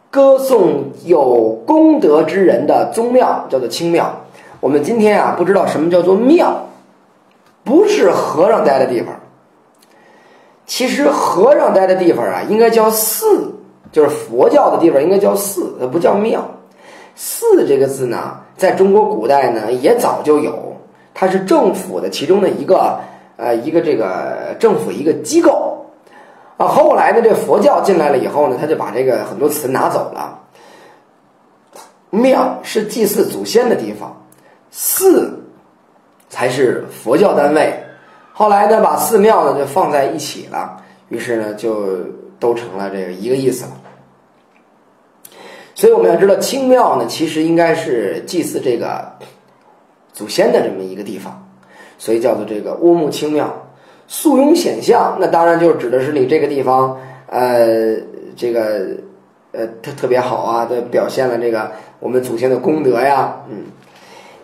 [0.09, 4.21] 歌颂有功德之人的宗庙叫做清庙。
[4.61, 6.67] 我们今天啊，不知道什么叫做庙，
[7.67, 9.13] 不是和尚待的地方。
[10.65, 13.53] 其实和尚待的地方啊，应该叫寺，
[13.91, 16.43] 就是佛教的地方应该叫寺，它不叫庙。
[17.15, 20.75] 寺这个字呢，在中国古代呢也早就有，
[21.13, 22.97] 它是政府的其中的一个。
[23.39, 25.85] 呃，一个这个政府一个机构
[26.57, 30.39] 啊，后来呢，这佛教进来了以后呢，他就把这个很多词拿走了。
[32.09, 34.11] 庙是祭祀祖先的地方，
[34.71, 35.36] 寺
[36.29, 37.73] 才是佛教单位。
[38.33, 40.77] 后来呢，把寺庙呢就放在一起了，
[41.09, 41.97] 于是呢，就
[42.39, 43.71] 都成了这个一个意思了。
[45.73, 49.11] 所以我们要知道，清庙呢，其实应该是祭祀这个
[50.13, 51.43] 祖先的这么一个地方。
[51.99, 53.51] 所以叫做这个乌木清庙，
[54.07, 57.95] 素庸显象，那当然就指的是你这个地方，呃，
[58.35, 58.85] 这个
[59.51, 63.63] 呃特特别好啊，表现了这个我们祖先的功德呀，嗯，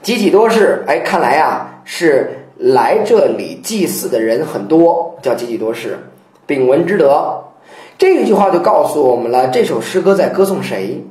[0.02, 5.98] 几几多是，哎，看来呀是来这里祭祀的人很多，叫几几多事”。
[6.46, 7.44] 秉文之德，
[7.98, 11.04] 这一句话就告诉我们了，这首诗歌在歌颂谁？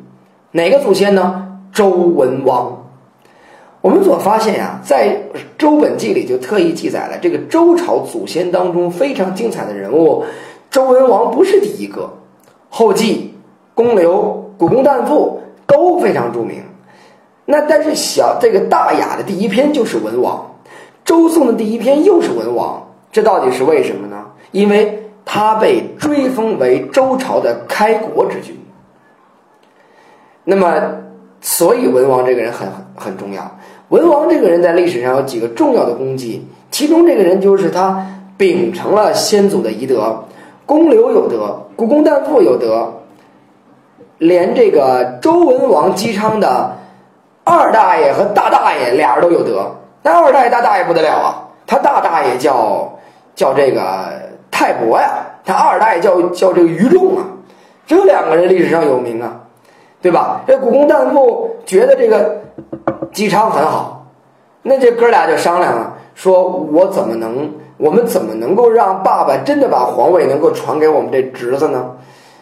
[0.50, 1.58] 哪个祖先呢？
[1.72, 2.78] 周文王。
[3.80, 5.08] 我们所发现呀，在
[5.58, 10.24] 《周本纪》里就特意记载了这个周朝祖先当中非常精彩的人物，
[10.70, 12.12] 周文王不是第一个，
[12.68, 13.34] 后继、
[13.74, 16.62] 公刘、古公旦父都非常著名。
[17.46, 20.51] 那但是小这个大雅的第一篇就是文王，
[21.04, 24.16] 周颂的第一篇又是文王，这到底是为什么呢？
[24.50, 28.56] 因为他被追封为周朝的开国之君。
[30.44, 30.72] 那么，
[31.40, 33.58] 所以文王这个人很很重要。
[33.88, 40.24] 文王这个人在历史上有几个重要的功绩，其中这个人就是他秉承了先祖的遗德，
[40.64, 42.92] 公刘有德，古公旦父有德，
[44.18, 46.76] 连这个周文王姬昌的
[47.44, 49.70] 二大爷和大大爷俩人都有德。
[50.02, 52.98] 那二大爷大大爷不得了啊，他大大爷叫
[53.34, 53.82] 叫这个
[54.50, 55.10] 泰伯呀，
[55.44, 57.24] 他二大爷叫叫这个于仲啊，
[57.86, 59.40] 这两个人历史上有名啊，
[60.00, 60.40] 对吧？
[60.46, 62.40] 这古公旦父觉得这个。
[63.12, 64.06] 姬昌很好，
[64.62, 71.90] 那这哥俩就商量了，说我怎么能，我们怎么能够让爸爸真的把皇位能够传给我们这侄子呢？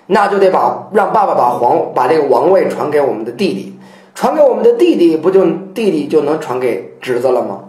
[0.07, 3.80] 那就得把让爸爸把皇把这个王位传给我们的弟弟，
[4.14, 5.44] 传给我们的弟弟，不就
[5.75, 7.61] 弟弟就能传给侄子了吗？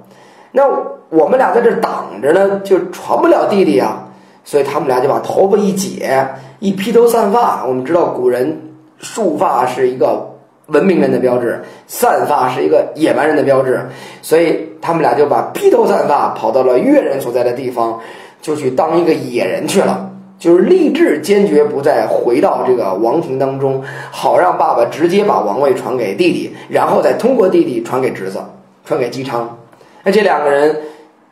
[0.52, 0.64] 那
[1.10, 4.08] 我们俩在这挡着呢，就传不了弟弟啊。
[4.44, 6.28] 所以他们俩就把头发一解，
[6.60, 7.66] 一披头散发。
[7.66, 10.30] 我们知道古人束发是一个。
[10.68, 13.82] 文明人的标志，散发是一个野蛮人的标志，
[14.22, 18.00] 所以他们俩就把披头散发跑到了越人所在的地方，
[18.42, 20.10] 就去当一个野人去了，
[20.42, 23.80] 就是立志坚决不再回到这个王庭当中，
[24.10, 28.40] 好让爸爸直接把王位传给弟弟，然后再通过弟弟传给侄子，
[28.84, 29.60] 传给姬昌。
[30.04, 30.76] 那这两个人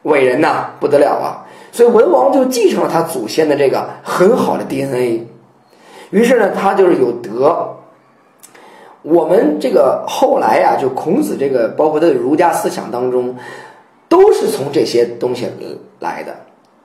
[0.03, 1.41] 伟人呐，不得了啊！
[1.71, 5.25] 所以文王就继承了他祖先的这个很好的 DNA，
[6.11, 7.77] 于是呢，他就是有德。
[9.01, 13.35] 我们这个后来呀，就孔子这个，包括他的儒家思想当中，
[14.07, 15.47] 都是从这些东西
[15.99, 16.35] 来的，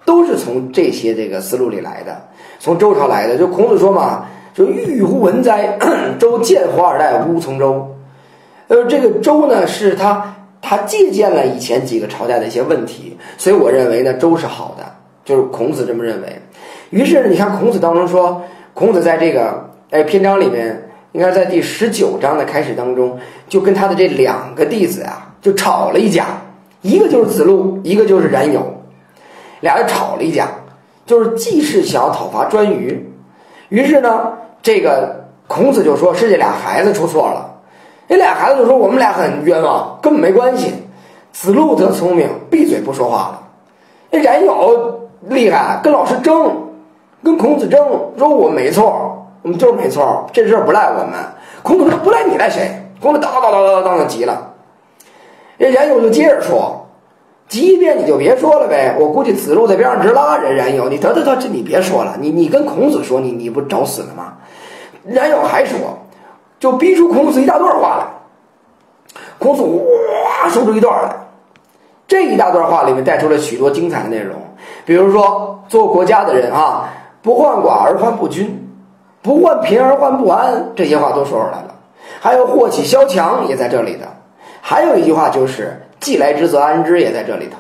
[0.04, 2.28] 都是从这些这个思路里来的。
[2.58, 3.36] 从周朝来的。
[3.36, 5.78] 就孔子说嘛，就欲乎文哉？
[6.18, 7.94] 周见华二代，无从周。
[8.68, 14.84] 呃，这个周呢，是他他借鉴了以前几个朝代的一些问题，所以我认为呢，周是好的，
[15.24, 16.40] 就是孔子这么认为。
[16.90, 18.40] 于是，你看孔子当中说，
[18.72, 26.26] 孔子在这个哎篇章里面，应该在第十九章的开始当中，就跟他的这两个弟子啊，就吵了一架，
[26.80, 28.83] 一个就是子路，一个就是冉有，
[29.64, 30.46] 俩人吵了一架，
[31.06, 32.98] 就是既是想要讨伐颛臾，
[33.70, 37.50] 于是呢，这个孔子就说是这俩孩子出错了。
[38.06, 40.74] 那俩孩子就说：“我们俩很冤枉，根本没关系。”
[41.32, 43.42] 子路则聪明，闭嘴不说话了。
[44.10, 46.54] 那冉有厉害，跟老师争，
[47.22, 47.80] 跟孔子争，
[48.18, 51.14] 说我没错，我们就是没错，这事儿不赖我们。
[51.62, 54.52] 孔子说：“不赖你，赖谁？”孔子叨叨叨叨叨的急了。
[55.58, 56.83] 这冉有就接着说
[57.48, 64.34] ：“即便你就别说了呗。”我估计子路在边上直拉人冉有：“你得得得，这你别说了，你你跟孔子说，你你不找死了吗？”
[65.04, 65.78] 冉有还说。
[66.60, 68.06] 就逼出孔子一大段话来，
[69.38, 71.14] 孔子哇说出一段来，
[72.08, 74.36] 这一大段话里面带出了许多精彩的内容，
[74.86, 76.88] 比如说做国家的人啊，
[77.20, 78.66] 不患寡而患不均，
[79.20, 81.74] 不患贫而患不安，这些话都说出来了。
[82.20, 84.06] 还有祸起萧墙也在这里的，
[84.62, 87.56] 还有一句话就是既来之则安之也在这里头。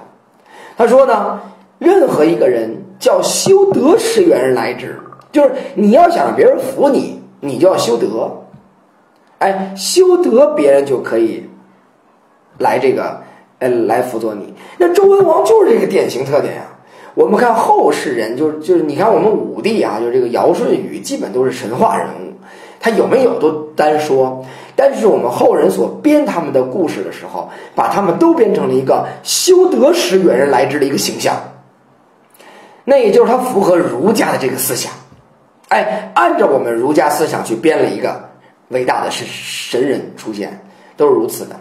[0.76, 1.40] 他说呢，
[1.78, 5.00] 任何一个人叫修德使远人来之，
[5.32, 8.30] 就是你要想别人服你，你就要修德。
[9.38, 11.48] 哎，修德，别人就可以
[12.58, 13.22] 来这个，
[13.60, 14.52] 呃，来辅佐你。
[14.76, 16.64] 那周文王就是这个典型特点呀。
[17.14, 22.34] 我们看后世人，就是就是，你看我们武帝啊，就是这个尧舜禹，基本都是神话人物，
[22.78, 24.44] 他有没有都单说。
[24.76, 31.36] 但是我们后人所编他们的故事的时候，把他们都编成了一个修德使远人来之的一个形象。
[32.84, 34.92] 那也就是他符合儒家的这个思想。
[35.68, 38.30] 哎，按照我们儒家思想去编了一个。
[38.68, 40.58] 伟大的是神人出现，
[40.96, 41.54] 都是如此的。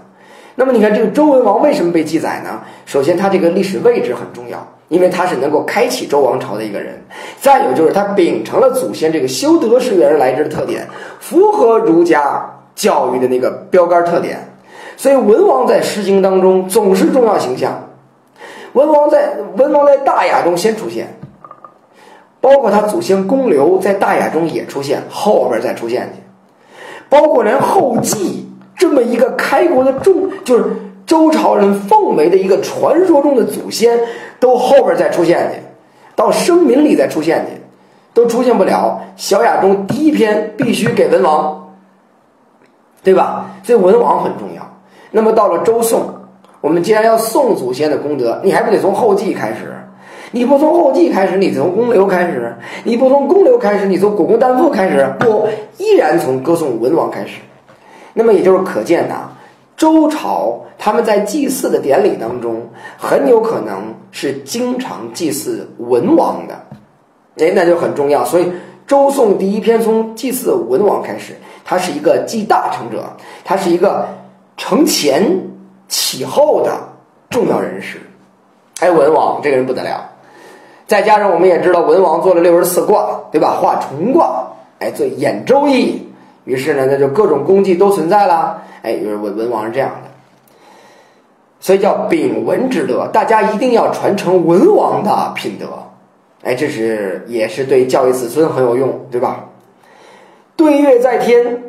[0.55, 2.61] 那么你看这个周文王为什么被记载呢？
[2.85, 7.03] 首先，他这个历史位置很重要，因为他是能够开启周王朝的一个人。
[7.41, 10.87] 再有就是他秉承了祖先这个修德是远人来之的特点，
[11.19, 14.49] 符合儒家教育的那个标杆特点。
[14.95, 17.89] 所以文王在《诗经》当中总是重要形象。
[18.73, 21.15] 文王在文王在大雅中先出现，
[22.41, 26.21] 包括他祖先公刘在大雅中也出现，后边再出现去。
[27.09, 30.65] 包括连后继这么一个开国的重，就是
[31.05, 33.99] 周朝人奉为的一个传说中的祖先，
[34.39, 35.59] 都后边再出现去，
[36.15, 37.61] 到声明里再出现去，
[38.13, 39.01] 都出现不了。
[39.15, 41.62] 小雅中第一篇必须给文王，
[43.03, 43.51] 对吧？
[43.63, 44.61] 所以文王很重要。
[45.11, 46.05] 那么到了周宋，
[46.61, 49.71] 我们既然要宋祖先的功德，你还不得从后继开始？
[50.31, 52.39] 你不从后继开始，你从公刘开始；
[52.83, 55.47] 你不从公刘开始，你从古公丹父开始，不，
[55.77, 57.41] 依然从歌颂文王开始。
[58.13, 59.29] 那么也就是可见呐，
[59.77, 66.55] 周朝他们在祭祀的典礼当中，很有可能是经常祭祀文王的，
[67.37, 68.25] 哎，那就很重要。
[68.25, 68.51] 所以
[68.87, 71.35] 周宋第一篇从祭祀文王开始，
[71.65, 73.03] 他是一个继大成者，
[73.43, 74.07] 他是一个
[74.57, 75.23] 承前
[75.87, 76.71] 启后的
[77.29, 77.99] 重要人士。
[78.79, 80.09] 哎，文王这个人不得了。
[80.85, 83.57] 再加上我们也知道文王做了六十四卦，对吧？
[83.61, 84.45] 画重卦，
[84.79, 86.05] 哎，做演周易，
[86.43, 88.61] 于是呢，那就各种功绩都存在了。
[88.81, 90.09] 哎，就是文文王是这样的，
[91.61, 95.67] 所以叫秉文之德，大家一定要传承文王的品德。
[96.43, 99.45] 哎，这是也是对教育子孙很有用，对吧？
[100.55, 101.63] 对月在天，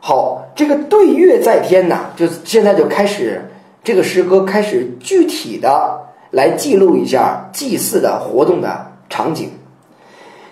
[0.00, 3.42] 好，这个对月在天呐，就现在就开始
[3.82, 6.04] 这个诗歌开始具体的。
[6.30, 9.50] 来记录一下祭祀的活动的场景。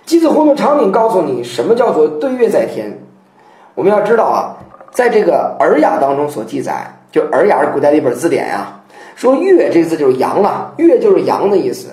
[0.07, 2.99] 祭祀活动场景告诉你什么叫做对月在天。
[3.75, 4.57] 我们要知道啊，
[4.91, 8.81] 在这个《尔雅》当中所记载，就《尔雅》是古代的一本字典呀，
[9.17, 11.89] 说“月”这个字就是阳啊，“月”就是阳的意思。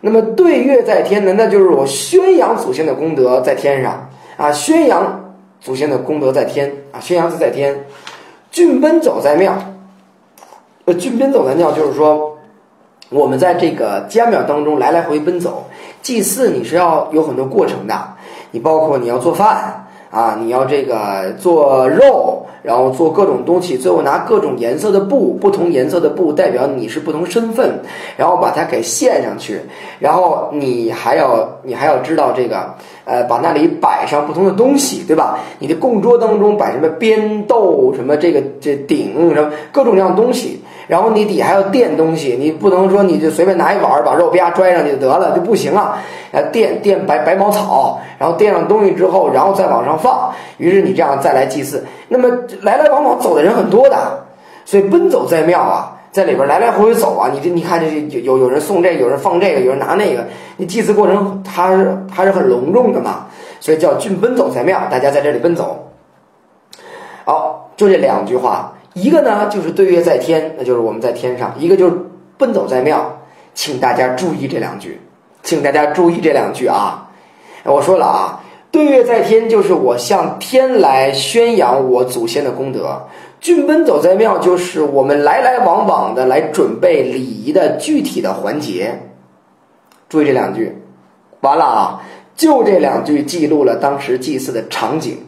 [0.00, 7.84] 那么对月在天呢，那就是我宣扬祖先的功德在天上啊，宣扬祖先的功德在天啊，宣扬自在天。
[8.50, 9.56] 郡奔走在庙，
[10.84, 12.30] 呃，郡奔走在庙就是说。
[13.10, 15.66] 我们在这个家庙当中来来回奔走，
[16.02, 17.94] 祭祀你是要有很多过程的，
[18.50, 27.78] 你包括你要做饭啊，你要这个做肉，然后做各种东西，最后拿各种颜色的布，不同颜色的布代表你是不同身份，
[28.16, 29.60] 然后把它给献上去，
[29.98, 35.38] 然后你还要你还要知道这个，呃，把那里摆上不同的东西，对吧？
[35.58, 40.62] 你的供桌当中摆什么边豆，什么这个这鼎，什么各种各样的东西。
[40.86, 45.98] 然后你底下还要垫东西，你不能说你就随便拿一碗把肉啪拽上去就得了，就不行啊！
[46.32, 51.84] 要垫垫白白茅草，然后垫上东西之后，然后再往上放，于是你这样再来祭祀。
[52.08, 52.28] 那么
[52.62, 53.96] 来来往往走的人很多的，
[54.64, 60.24] 所以奔走在庙啊，在里边来来回回走啊，你这你看这有有有人送这个，有人放这个，有人拿那个，
[60.58, 63.26] 你祭祀过程它是它是很隆重的嘛，
[63.58, 65.88] 所以叫郡奔走在庙，大家在这里奔走。
[67.24, 68.72] 好，就这两句话。
[68.94, 71.96] 一个呢就是对月在天，那就是我们在天上；一个就是
[72.38, 73.20] 奔走在庙，
[73.52, 75.00] 请大家注意这两句，
[75.42, 77.10] 请大家注意这两句啊！
[77.64, 78.40] 我说了啊，
[78.70, 83.06] 对月在天就是我向天来宣扬我祖先的功德，
[83.40, 89.00] 郡奔走在庙就是我们来来往往的来准备礼仪的具体的环节。
[90.08, 90.76] 注意这两句，
[91.40, 92.02] 完了啊！
[92.36, 95.18] 就这两句记录了当时祭祀的场景，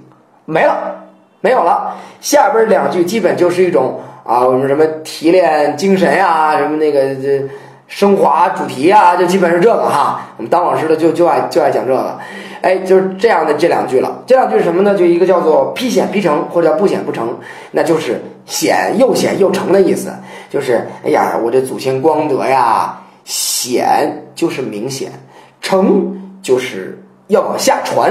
[0.44, 1.05] 没了。
[1.46, 7.40] 没有了，下边两句基本就是一种啊，我们什么提炼精神呀，什么那个这
[7.86, 10.22] 升华主题啊，就基本是这个哈。
[10.36, 12.18] 我们当老师的就就爱就爱讲这个，
[12.62, 14.24] 哎，就是这样的这两句了。
[14.26, 14.98] 这两句是什么呢？
[14.98, 17.38] 就一个叫做披显披成，或者叫不显不成，
[17.70, 20.12] 那就是显又显又成的意思。
[20.50, 25.12] 就是哎呀，我这祖先光德呀，显就是明显，
[25.60, 28.10] 成就是要往下传，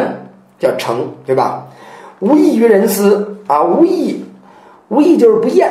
[0.57, 1.65] 叫成，对吧？
[2.19, 4.23] 无异于人思啊，无异，
[4.87, 5.69] 无异就是不厌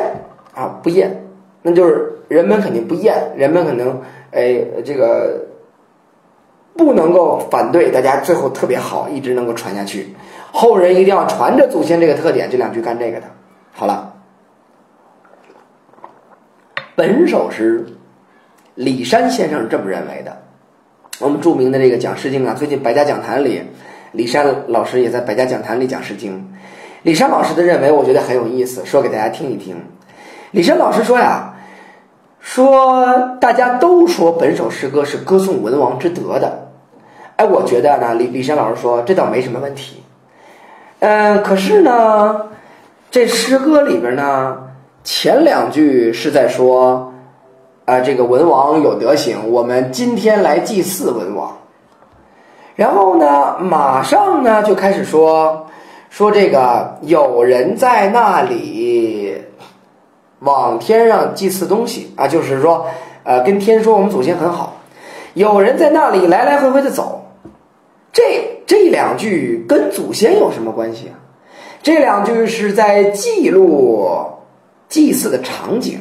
[0.55, 1.25] 啊，不厌，
[1.63, 5.41] 那就是人们肯定不厌，人们可能哎这个
[6.77, 10.15] 不能够反对，大家最后特别好，一直能够传下去，
[10.53, 13.27] 后人一定要传着祖先这个特点，这两句干这个的。
[13.73, 14.13] 好了，
[16.95, 17.87] 本首诗，
[18.75, 20.37] 李山先生这么认为的。
[21.21, 23.63] 我们著名的这个讲《诗经》啊，最近百家讲坛里。
[24.15, 26.33] 李山老师也在百家讲坛里讲《诗经》，
[27.03, 29.75] 李山老师的认为我觉得很有意思，说给大家听一听。
[30.53, 31.53] 李山老师说呀，
[32.39, 36.69] 说大家都说本首诗歌是歌颂文王之德的，
[37.35, 40.01] 哎，我觉得呢，李李山老师说这倒没什么问题。
[41.01, 42.41] 嗯，可是呢，
[43.11, 44.57] 这诗歌里边呢，
[45.03, 47.13] 前两句是在说，
[47.85, 51.59] 啊，这个文王有德行，我们今天来祭祀文王。
[52.77, 55.67] 然后呢，马上呢就开始说
[56.11, 59.37] 说这个有人在那里
[60.41, 62.85] 往天上祭祀东西啊，就是说，
[63.23, 64.77] 呃，跟天说我们祖先很好。
[65.35, 67.25] 有人在那里来来回回的走，
[68.13, 71.15] 这这两句跟祖先有什么关系啊？
[71.81, 74.09] 这两句是在记录
[74.89, 76.01] 祭祀的场景，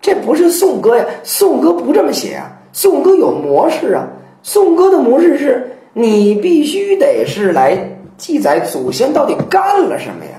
[0.00, 4.06] 这不是颂歌呀，颂歌不这么写啊，颂歌有模式啊，
[4.44, 5.74] 颂歌的模式是。
[5.98, 7.76] 你必须得是来
[8.16, 10.30] 记载祖先到底干了什么呀？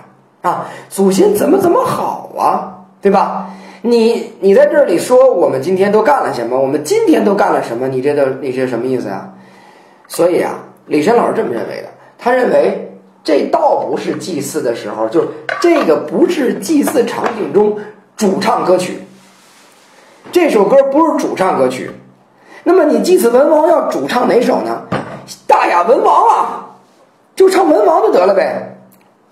[0.42, 3.50] 啊，祖先怎么怎么好啊，对吧？
[3.82, 6.58] 你你在这里说我们今天都干了什么？
[6.58, 7.90] 我们今天都干了什么？
[7.90, 9.34] 你这都你这什么意思啊？
[10.08, 15.28] 所以啊，李山老师这么认为的，他认为这倒不是祭祀的时候，就是
[15.60, 17.78] 这个不是祭祀场景中
[18.16, 19.00] 主唱歌曲，
[20.32, 21.92] 这首歌不是主唱歌曲。
[22.64, 24.84] 那么你祭祀文王要主唱哪首呢？
[25.48, 26.66] 大雅文王啊，
[27.36, 28.78] 就唱文王就得了呗。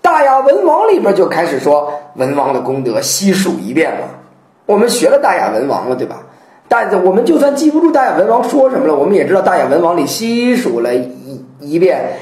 [0.00, 4.06] 大雅文王里边就开始说文王的功德，悉数一遍了。
[4.66, 6.22] 我们学了大雅文王了，对吧？
[6.68, 12.12] 但是我们就算记不住大雅文王说什么了，我们也知道大雅文王里悉数了一一遍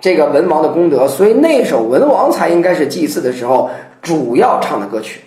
[0.00, 3.68] 这个文王的功德，所以那首文王才应该是祭祀的时候
[4.00, 5.22] 主要唱的歌曲。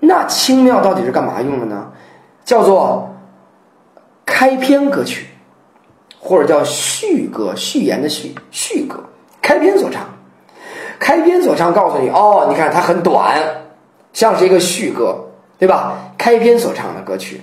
[0.00, 1.88] 那清庙到底是干嘛用的呢？
[2.44, 3.08] 叫做
[4.26, 5.28] 开篇歌曲。
[6.24, 9.00] 或者叫序歌，序言的序，序歌，
[9.40, 10.02] 开篇所唱，
[11.00, 13.34] 开篇所唱，告诉你哦，你看它很短，
[14.12, 15.18] 像是一个序歌，
[15.58, 15.94] 对吧？
[16.16, 17.40] 开篇所唱的歌曲，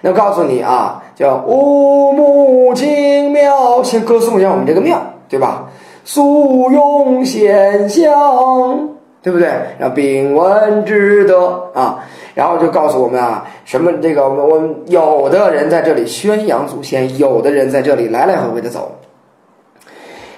[0.00, 4.98] 那告诉你啊，叫乌木精庙，先歌颂一下我们这个庙，
[5.28, 5.66] 对吧？
[6.06, 8.88] 素用显香，
[9.24, 9.50] 对不对？
[9.80, 12.04] 要秉文之德啊。
[12.34, 19.00] 然后就告诉我们啊，什么这个我们有的人在这里宣扬祖先，有的人在这里来来回回的走。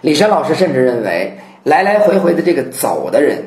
[0.02, 3.42] 李山老师甚至认为，来来回回的这个走的人，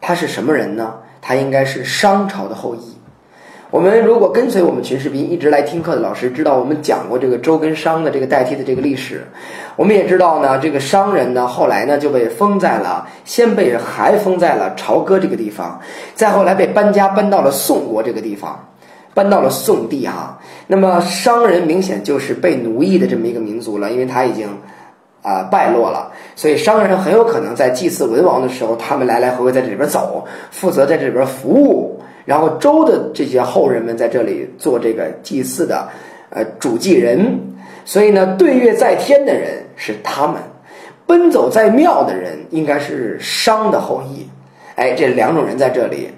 [0.00, 0.94] 他是什么人呢？
[1.20, 2.93] 他应该是商朝的后裔。
[3.74, 9.26] 我们如果跟随我们群视频一直来听课的老师，知道我们讲过这个周跟商的这个代替的这个历史。
[9.74, 15.80] 我们也知道呢，这个商人呢，后来呢就被封在了，先被还封在了朝歌这个地方，
[16.14, 18.64] 再后来被搬家搬到了宋国这个地方，
[19.12, 20.38] 搬到了宋地哈。
[20.68, 24.46] 那么商人明显就是被奴役的这么一个民族了，因为他已经
[25.20, 32.00] 啊败落了，所以商人很有可能在祭祀文王的时候，他们来来回回在这里边走，负责在这里边服务。
[32.24, 35.88] 然后周的这些后人们在这里做这个祭祀的，
[36.30, 37.38] 呃，主祭人。
[37.84, 40.40] 所以呢，对月在天的人是他们，
[41.06, 44.26] 奔走在庙的人应该是商的后裔。
[44.76, 46.08] 哎，这两种人在这里，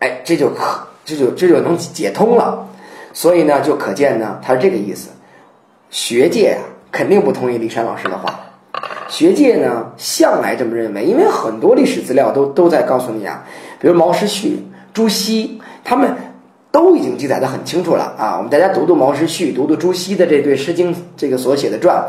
[0.00, 2.68] 哎，这就可这就这就能解通了。
[3.12, 5.10] 所以呢，就可见呢，他是这个意思。
[5.88, 6.60] 学界啊，
[6.92, 8.38] 肯定不同意李山老师的话。
[9.08, 13.44] 学界呢，向来这么认为，因为很多历史资料都都在告诉你啊，
[13.80, 14.58] 比如毛时旭、
[14.94, 16.14] 朱熹，他们
[16.70, 18.36] 都已经记载的很清楚了啊。
[18.38, 22.02] 我们大家读读毛诗序，读读朱熹的这对《诗经》这个所写的传，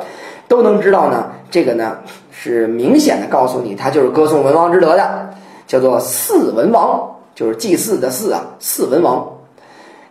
[0.48, 1.32] 都能知道呢。
[1.50, 1.98] 这个呢，
[2.32, 5.30] 是明显的告诉你，他就是歌颂文王之德的，
[5.66, 9.28] 叫做祀文王，就是祭祀的祀啊，祀文王。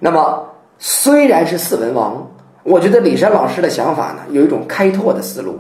[0.01, 0.45] 那么
[0.79, 2.29] 虽然是祀文王，
[2.65, 5.59] 我觉得李山老师的想法呢，有一种开拓的思路。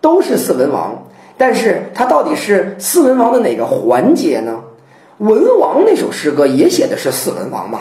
[0.00, 1.04] 都是四文王，
[1.36, 4.62] 但是他到底是四文王的哪个环节呢？
[5.18, 7.80] 文王那首诗歌也写的是四文王嘛？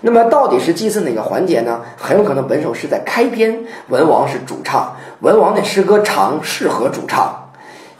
[0.00, 1.80] 那么到底是祭祀哪个环节呢？
[1.96, 3.56] 很有可能本首诗在开篇，
[3.88, 7.34] 文王是主唱，文王那诗歌长，适合主唱。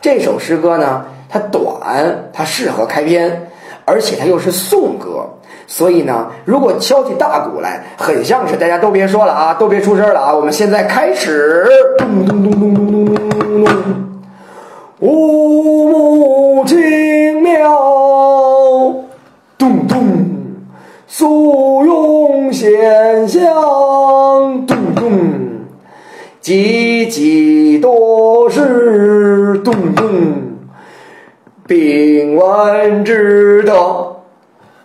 [0.01, 3.49] 这首诗歌呢，它短，它适合开篇，
[3.85, 5.27] 而且它又是颂歌。
[5.65, 13.73] 所以呢，如果敲起大鼓来，很像是大家都别说了啊，都别出声了啊，我们现在开始，咚咚咚咚咚咚咚咚，
[14.99, 16.77] 五木精
[21.19, 23.43] 素咏现象，
[24.67, 25.11] 咚咚，
[26.39, 30.05] 济济多事，咚咚，
[31.65, 34.17] 并闻之德。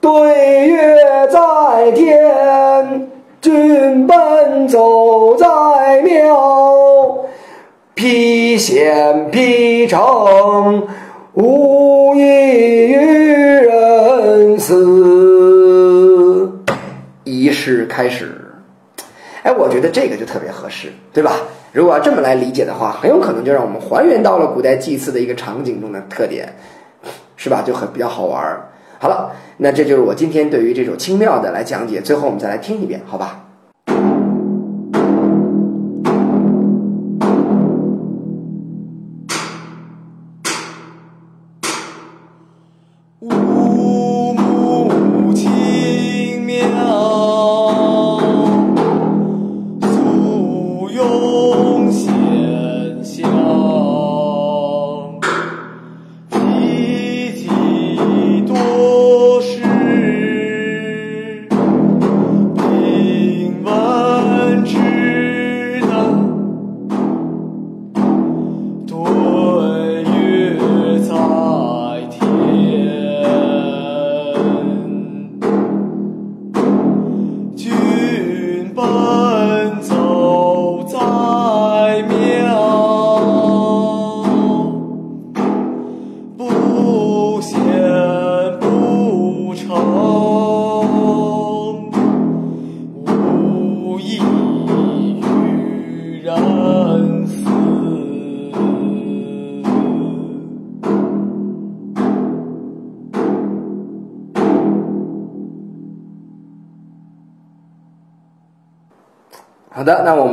[0.01, 0.97] 对月
[1.31, 3.11] 在天，
[3.43, 5.47] 君奔走在
[6.01, 7.19] 庙，
[7.95, 10.83] 披险披城，
[11.35, 15.22] 无异于人死。
[17.63, 18.33] 是开始，
[19.45, 21.37] 哎，我觉得这个就特别合适，对吧？
[21.71, 26.53] 如果要这么来理解的话，很有可能就让我们还原到了古代祭祀的一个场景中的特点，
[27.37, 27.63] 是吧？
[27.65, 28.43] 就很比较好玩。
[28.99, 32.01] 好了，那这就是我今天对于这首轻妙的来讲解。
[32.01, 33.45] 最后我们再来听一遍，好吧？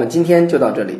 [0.09, 0.98] 今天就到这里。